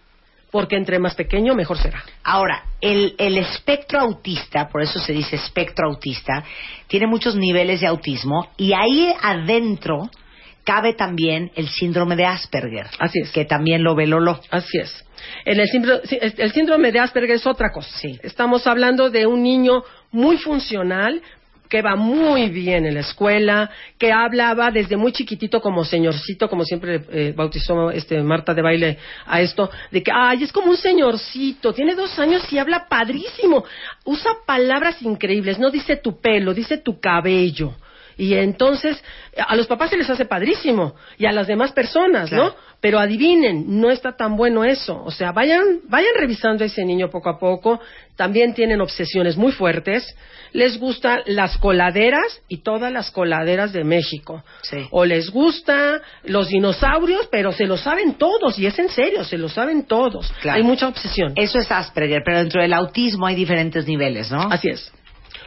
porque 0.55 0.77
entre 0.77 0.99
más 0.99 1.15
pequeño, 1.15 1.53
mejor 1.53 1.77
será. 1.77 2.01
Ahora, 2.23 2.63
el, 2.79 3.13
el 3.17 3.37
espectro 3.37 3.99
autista, 3.99 4.69
por 4.69 4.81
eso 4.81 5.01
se 5.01 5.11
dice 5.11 5.35
espectro 5.35 5.85
autista, 5.85 6.45
tiene 6.87 7.07
muchos 7.07 7.35
niveles 7.35 7.81
de 7.81 7.87
autismo 7.87 8.47
y 8.55 8.71
ahí 8.71 9.13
adentro 9.21 10.09
cabe 10.63 10.93
también 10.93 11.51
el 11.55 11.67
síndrome 11.67 12.15
de 12.15 12.25
Asperger. 12.25 12.87
Así 12.99 13.19
es. 13.21 13.31
Que 13.33 13.43
también 13.43 13.83
lo 13.83 13.95
ve 13.95 14.07
Lolo. 14.07 14.39
Así 14.49 14.77
es. 14.77 15.05
En 15.43 15.59
el, 15.59 15.67
síndrome, 15.67 15.99
el 16.37 16.51
síndrome 16.53 16.93
de 16.93 16.99
Asperger 16.99 17.35
es 17.35 17.45
otra 17.45 17.73
cosa. 17.73 17.89
Estamos 18.23 18.65
hablando 18.65 19.09
de 19.09 19.27
un 19.27 19.43
niño 19.43 19.83
muy 20.13 20.37
funcional, 20.37 21.21
que 21.69 21.81
va 21.81 21.95
muy 21.95 22.49
bien 22.49 22.85
en 22.85 22.93
la 22.93 22.99
escuela, 23.01 23.69
que 23.97 24.11
hablaba 24.11 24.71
desde 24.71 24.97
muy 24.97 25.11
chiquitito 25.11 25.61
como 25.61 25.83
señorcito, 25.83 26.49
como 26.49 26.63
siempre 26.63 27.01
eh, 27.11 27.33
bautizó 27.35 27.91
este 27.91 28.21
Marta 28.21 28.53
de 28.53 28.61
baile 28.61 28.97
a 29.25 29.41
esto, 29.41 29.69
de 29.91 30.03
que, 30.03 30.11
ay, 30.13 30.43
es 30.43 30.51
como 30.51 30.71
un 30.71 30.77
señorcito, 30.77 31.73
tiene 31.73 31.95
dos 31.95 32.17
años 32.19 32.51
y 32.51 32.57
habla 32.57 32.87
padrísimo, 32.87 33.63
usa 34.03 34.31
palabras 34.45 35.01
increíbles, 35.01 35.59
no 35.59 35.69
dice 35.69 35.97
tu 35.97 36.19
pelo, 36.19 36.53
dice 36.53 36.77
tu 36.77 36.99
cabello. 36.99 37.73
Y 38.17 38.35
entonces 38.35 39.03
a 39.37 39.55
los 39.55 39.67
papás 39.67 39.89
se 39.89 39.97
les 39.97 40.09
hace 40.09 40.25
padrísimo 40.25 40.95
y 41.17 41.25
a 41.25 41.31
las 41.31 41.47
demás 41.47 41.71
personas, 41.73 42.31
¿no? 42.31 42.55
Pero 42.79 42.99
adivinen, 42.99 43.81
no 43.81 43.89
está 43.89 44.15
tan 44.15 44.35
bueno 44.37 44.63
eso. 44.63 45.01
O 45.03 45.11
sea, 45.11 45.31
vayan, 45.31 45.81
vayan 45.89 46.13
revisando 46.17 46.63
a 46.63 46.67
ese 46.67 46.85
niño 46.85 47.09
poco 47.09 47.29
a 47.29 47.39
poco. 47.39 47.79
También 48.15 48.53
tienen 48.53 48.79
obsesiones 48.79 49.37
muy 49.37 49.51
fuertes. 49.51 50.15
Les 50.53 50.77
gustan 50.79 51.21
las 51.25 51.57
coladeras 51.57 52.41
y 52.47 52.57
todas 52.57 52.91
las 52.91 53.11
coladeras 53.11 53.73
de 53.73 53.83
México. 53.83 54.43
Sí. 54.61 54.87
O 54.91 55.03
les 55.03 55.31
gusta 55.31 56.01
los 56.23 56.49
dinosaurios, 56.49 57.27
pero 57.31 57.51
se 57.51 57.65
lo 57.65 57.75
saben 57.75 58.13
todos. 58.13 58.57
Y 58.59 58.67
es 58.67 58.77
en 58.77 58.89
serio, 58.89 59.23
se 59.23 59.37
lo 59.37 59.49
saben 59.49 59.85
todos. 59.85 60.31
Claro. 60.41 60.57
Hay 60.57 60.63
mucha 60.63 60.87
obsesión. 60.87 61.33
Eso 61.35 61.59
es 61.59 61.71
Asperger, 61.71 62.21
pero 62.23 62.37
dentro 62.37 62.61
del 62.61 62.73
autismo 62.73 63.25
hay 63.25 63.35
diferentes 63.35 63.87
niveles, 63.87 64.31
¿no? 64.31 64.41
Así 64.41 64.69
es. 64.69 64.91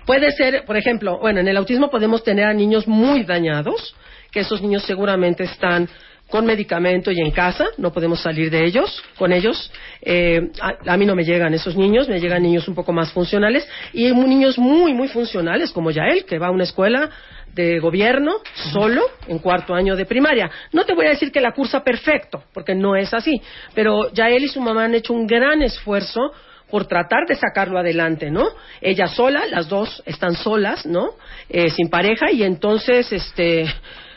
Puede 0.08 0.32
ser, 0.32 0.64
por 0.64 0.78
ejemplo, 0.78 1.18
bueno, 1.18 1.40
en 1.40 1.48
el 1.48 1.56
autismo 1.58 1.90
podemos 1.90 2.24
tener 2.24 2.46
a 2.46 2.54
niños 2.54 2.88
muy 2.88 3.24
dañados, 3.24 3.94
que 4.32 4.40
esos 4.40 4.62
niños 4.62 4.82
seguramente 4.84 5.44
están 5.44 5.86
con 6.30 6.46
medicamento 6.46 7.10
y 7.10 7.20
en 7.20 7.30
casa, 7.30 7.66
no 7.76 7.92
podemos 7.92 8.22
salir 8.22 8.50
de 8.50 8.64
ellos, 8.64 9.04
con 9.18 9.34
ellos. 9.34 9.70
Eh, 10.00 10.50
a, 10.62 10.94
a 10.94 10.96
mí 10.96 11.04
no 11.04 11.14
me 11.14 11.24
llegan 11.24 11.52
esos 11.52 11.76
niños, 11.76 12.08
me 12.08 12.20
llegan 12.20 12.42
niños 12.42 12.66
un 12.68 12.74
poco 12.74 12.90
más 12.90 13.12
funcionales 13.12 13.68
y 13.92 14.10
niños 14.10 14.56
muy, 14.56 14.94
muy 14.94 15.08
funcionales, 15.08 15.72
como 15.72 15.90
Yael, 15.90 16.24
que 16.24 16.38
va 16.38 16.46
a 16.46 16.52
una 16.52 16.64
escuela 16.64 17.10
de 17.52 17.78
gobierno 17.78 18.36
solo 18.72 19.02
en 19.26 19.38
cuarto 19.40 19.74
año 19.74 19.94
de 19.94 20.06
primaria. 20.06 20.50
No 20.72 20.86
te 20.86 20.94
voy 20.94 21.04
a 21.04 21.10
decir 21.10 21.30
que 21.30 21.42
la 21.42 21.52
cursa 21.52 21.84
perfecto, 21.84 22.44
porque 22.54 22.74
no 22.74 22.96
es 22.96 23.12
así, 23.12 23.42
pero 23.74 24.10
Yael 24.14 24.44
y 24.44 24.48
su 24.48 24.62
mamá 24.62 24.84
han 24.84 24.94
hecho 24.94 25.12
un 25.12 25.26
gran 25.26 25.60
esfuerzo 25.60 26.32
por 26.70 26.86
tratar 26.86 27.26
de 27.26 27.34
sacarlo 27.34 27.78
adelante, 27.78 28.30
¿no? 28.30 28.48
Ella 28.80 29.08
sola, 29.08 29.46
las 29.46 29.68
dos 29.68 30.02
están 30.06 30.34
solas, 30.34 30.86
¿no? 30.86 31.10
Eh, 31.48 31.70
sin 31.70 31.88
pareja 31.88 32.30
y 32.30 32.42
entonces, 32.42 33.10
este, 33.12 33.66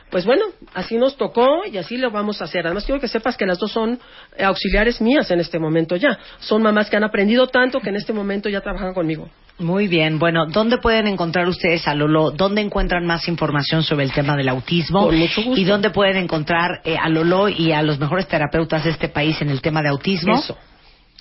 pues 0.10 0.26
bueno, 0.26 0.46
así 0.74 0.98
nos 0.98 1.16
tocó 1.16 1.66
y 1.66 1.78
así 1.78 1.98
lo 1.98 2.12
vamos 2.12 2.42
a 2.42 2.44
hacer. 2.44 2.66
Además 2.66 2.86
quiero 2.86 3.00
que 3.00 3.08
sepas 3.08 3.38
que 3.38 3.46
las 3.46 3.58
dos 3.58 3.72
son 3.72 4.00
eh, 4.38 4.44
auxiliares 4.44 5.00
mías 5.00 5.32
en 5.32 5.40
este 5.40 5.58
momento 5.58 5.96
ya. 5.96 6.20
Son 6.40 6.62
mamás 6.62 6.90
que 6.90 6.98
han 6.98 7.06
aprendido 7.06 7.48
tanto 7.48 7.80
que 7.80 7.90
en 7.90 7.96
este 7.96 8.12
momento 8.12 8.50
ya 8.50 8.62
trabajan 8.62 8.94
conmigo. 8.94 9.30
Muy 9.58 9.88
bien. 9.88 10.20
Bueno, 10.20 10.48
¿dónde 10.48 10.80
pueden 10.80 11.08
encontrar 11.08 11.48
ustedes 11.48 11.88
a 11.88 11.96
Lolo? 11.96 12.32
¿Dónde 12.32 12.62
encuentran 12.62 13.06
más 13.06 13.28
información 13.28 13.84
sobre 13.84 14.04
el 14.04 14.12
tema 14.12 14.36
del 14.36 14.50
autismo? 14.50 15.06
Con 15.06 15.18
mucho 15.18 15.44
gusto. 15.44 15.62
¿Y 15.62 15.64
dónde 15.64 15.92
pueden 15.92 16.18
encontrar 16.18 16.82
eh, 16.84 16.98
a 17.00 17.08
Lolo 17.08 17.48
y 17.48 17.72
a 17.72 17.82
los 17.82 18.00
mejores 18.00 18.28
terapeutas 18.28 18.84
de 18.84 18.90
este 18.90 19.08
país 19.08 19.42
en 19.42 19.50
el 19.50 19.62
tema 19.62 19.82
de 19.82 19.90
autismo? 19.90 20.36
Eso. 20.36 20.58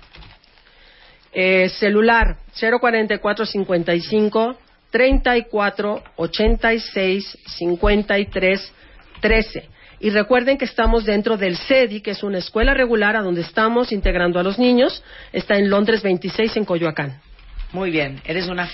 Eh, 1.34 1.70
celular 1.70 2.38
044 2.60 3.46
55 3.46 4.56
34 4.92 6.04
86 6.16 7.38
53 7.46 8.74
13. 9.20 9.70
Y 10.00 10.12
recuerden 10.12 10.58
que 10.58 10.66
estamos 10.66 11.06
dentro 11.06 11.38
del 11.38 11.58
CEDI, 11.58 12.02
que 12.02 12.12
es 12.12 12.24
una 12.24 12.38
escuela 12.38 12.74
regular 12.74 13.16
a 13.16 13.22
donde 13.22 13.42
estamos 13.42 13.92
integrando 13.92 14.40
a 14.40 14.44
los 14.44 14.60
niños. 14.60 15.04
Está 15.34 15.58
en 15.58 15.70
Londres 15.70 16.04
26 16.04 16.58
en 16.58 16.66
Coyoacán. 16.66 17.20
Muy 17.72 17.90
bien. 17.90 18.22
Eres 18.26 18.48
una 18.48 18.70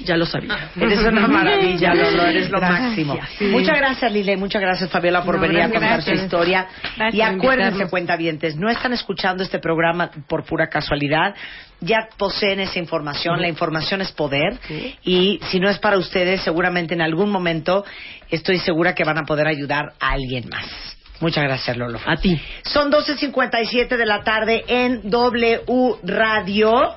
Ya 0.00 0.16
lo 0.16 0.26
sabía. 0.26 0.70
Eres 0.76 1.00
una 1.00 1.26
maravilla, 1.28 1.94
Lolo, 1.94 2.22
eres 2.26 2.50
lo 2.50 2.58
Gracias. 2.60 2.80
máximo. 2.82 3.18
Sí. 3.38 3.44
Muchas 3.46 3.76
gracias, 3.76 4.12
Lile, 4.12 4.36
muchas 4.36 4.62
gracias, 4.62 4.90
Fabiola, 4.90 5.24
por 5.24 5.36
No, 5.36 5.40
venir 5.40 5.60
a 5.62 5.68
contar 5.70 6.02
su 6.02 6.12
historia. 6.12 6.66
Gracias 6.96 7.14
y 7.14 7.20
acuérdense, 7.22 7.86
cuentavientes, 7.88 8.56
no 8.56 8.68
están 8.70 8.92
escuchando 8.92 9.42
este 9.42 9.58
programa 9.58 10.10
por 10.28 10.44
pura 10.44 10.68
casualidad. 10.68 11.34
Ya 11.80 12.08
poseen 12.16 12.58
esa 12.60 12.78
información, 12.78 13.40
la 13.40 13.48
información 13.48 14.00
es 14.00 14.10
poder. 14.12 14.58
Y 15.04 15.38
si 15.50 15.60
no 15.60 15.68
es 15.68 15.78
para 15.78 15.96
ustedes, 15.96 16.40
seguramente 16.42 16.94
en 16.94 17.02
algún 17.02 17.30
momento 17.30 17.84
estoy 18.30 18.58
segura 18.58 18.94
que 18.94 19.04
van 19.04 19.18
a 19.18 19.22
poder 19.24 19.46
ayudar 19.46 19.92
a 20.00 20.10
alguien 20.10 20.48
más. 20.48 20.66
Muchas 21.20 21.42
gracias, 21.42 21.76
Lolo. 21.76 21.98
A 22.06 22.16
ti. 22.16 22.40
Son 22.62 22.92
12.57 22.92 23.96
de 23.96 24.06
la 24.06 24.22
tarde 24.22 24.64
en 24.68 25.10
W 25.10 25.60
Radio. 26.04 26.94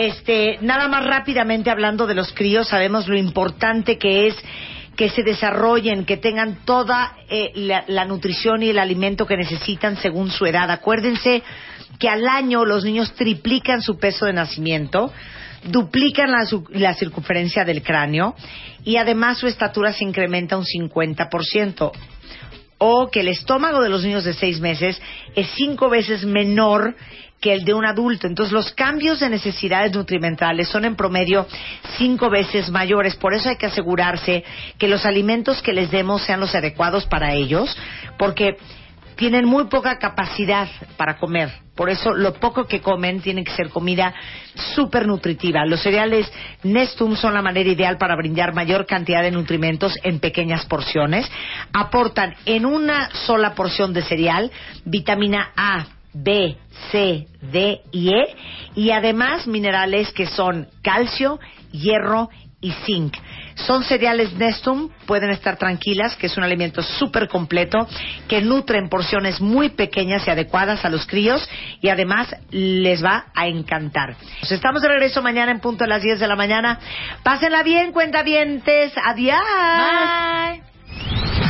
Este, 0.00 0.58
nada 0.60 0.86
más 0.86 1.04
rápidamente 1.04 1.70
hablando 1.70 2.06
de 2.06 2.14
los 2.14 2.32
críos, 2.32 2.68
sabemos 2.68 3.08
lo 3.08 3.16
importante 3.16 3.98
que 3.98 4.28
es 4.28 4.36
que 4.94 5.10
se 5.10 5.24
desarrollen, 5.24 6.04
que 6.04 6.16
tengan 6.16 6.64
toda 6.64 7.16
eh, 7.28 7.50
la, 7.88 8.04
nutrición 8.04 8.62
y 8.62 8.70
el 8.70 8.78
alimento 8.78 9.26
que 9.26 9.36
necesitan 9.36 9.96
según 9.96 10.30
su 10.30 10.46
edad. 10.46 10.70
Acuérdense 10.70 11.42
que 11.98 12.08
al 12.08 12.28
año 12.28 12.64
los 12.64 12.84
niños 12.84 13.12
triplican 13.14 13.82
su 13.82 13.98
peso 13.98 14.26
de 14.26 14.34
nacimiento, 14.34 15.12
duplican 15.64 16.30
la, 16.30 16.46
la 16.70 16.94
circunferencia 16.94 17.64
del 17.64 17.82
cráneo 17.82 18.36
y 18.84 18.98
además 18.98 19.38
su 19.38 19.48
estatura 19.48 19.92
se 19.92 20.04
incrementa 20.04 20.56
un 20.56 20.64
50%. 20.64 21.90
O 22.80 23.10
que 23.10 23.18
el 23.18 23.26
estómago 23.26 23.82
de 23.82 23.88
los 23.88 24.04
niños 24.04 24.22
de 24.22 24.34
seis 24.34 24.60
meses 24.60 25.02
es 25.34 25.48
cinco 25.56 25.90
veces 25.90 26.24
menor 26.24 26.94
que 27.40 27.52
el 27.52 27.64
de 27.64 27.74
un 27.74 27.84
adulto. 27.84 28.26
Entonces, 28.26 28.52
los 28.52 28.72
cambios 28.72 29.20
de 29.20 29.30
necesidades 29.30 29.92
nutrimentales 29.92 30.68
son 30.68 30.84
en 30.84 30.96
promedio 30.96 31.46
cinco 31.96 32.30
veces 32.30 32.70
mayores. 32.70 33.16
Por 33.16 33.34
eso 33.34 33.48
hay 33.48 33.56
que 33.56 33.66
asegurarse 33.66 34.44
que 34.78 34.88
los 34.88 35.06
alimentos 35.06 35.62
que 35.62 35.72
les 35.72 35.90
demos 35.90 36.22
sean 36.22 36.40
los 36.40 36.54
adecuados 36.54 37.06
para 37.06 37.34
ellos, 37.34 37.76
porque 38.18 38.56
tienen 39.18 39.46
muy 39.46 39.64
poca 39.64 39.98
capacidad 39.98 40.68
para 40.96 41.18
comer. 41.18 41.50
Por 41.74 41.90
eso 41.90 42.14
lo 42.14 42.34
poco 42.34 42.66
que 42.66 42.80
comen 42.80 43.20
tiene 43.20 43.42
que 43.42 43.50
ser 43.50 43.68
comida 43.70 44.14
súper 44.74 45.06
nutritiva. 45.06 45.66
Los 45.66 45.82
cereales 45.82 46.32
Nestum 46.62 47.16
son 47.16 47.34
la 47.34 47.42
manera 47.42 47.68
ideal 47.68 47.98
para 47.98 48.16
brindar 48.16 48.54
mayor 48.54 48.86
cantidad 48.86 49.22
de 49.22 49.32
nutrimentos 49.32 49.98
en 50.04 50.20
pequeñas 50.20 50.66
porciones. 50.66 51.28
Aportan 51.72 52.34
en 52.46 52.64
una 52.64 53.10
sola 53.10 53.54
porción 53.54 53.92
de 53.92 54.02
cereal 54.02 54.52
vitamina 54.84 55.50
A, 55.56 55.86
B, 56.22 56.56
C, 56.90 57.26
D 57.40 57.80
y 57.92 58.10
E 58.10 58.36
y 58.74 58.90
además 58.90 59.46
minerales 59.46 60.12
que 60.12 60.26
son 60.26 60.68
calcio, 60.82 61.38
hierro 61.72 62.28
y 62.60 62.72
zinc. 62.86 63.16
Son 63.54 63.84
cereales 63.84 64.32
Nestum, 64.34 64.90
pueden 65.06 65.30
estar 65.30 65.56
tranquilas, 65.56 66.16
que 66.16 66.26
es 66.26 66.36
un 66.36 66.44
alimento 66.44 66.82
súper 66.82 67.28
completo, 67.28 67.86
que 68.28 68.40
nutre 68.40 68.78
en 68.78 68.88
porciones 68.88 69.40
muy 69.40 69.70
pequeñas 69.70 70.26
y 70.26 70.30
adecuadas 70.30 70.84
a 70.84 70.88
los 70.88 71.06
críos 71.06 71.48
y 71.80 71.88
además 71.88 72.34
les 72.50 73.04
va 73.04 73.26
a 73.34 73.46
encantar. 73.46 74.16
Pues 74.40 74.52
estamos 74.52 74.82
de 74.82 74.88
regreso 74.88 75.22
mañana 75.22 75.52
en 75.52 75.60
punto 75.60 75.84
a 75.84 75.86
las 75.86 76.02
10 76.02 76.20
de 76.20 76.28
la 76.28 76.36
mañana. 76.36 76.78
Pásenla 77.22 77.62
bien, 77.62 77.92
cuentavientes. 77.92 78.92
Adiós. 79.04 79.40
Bye. 79.40 81.47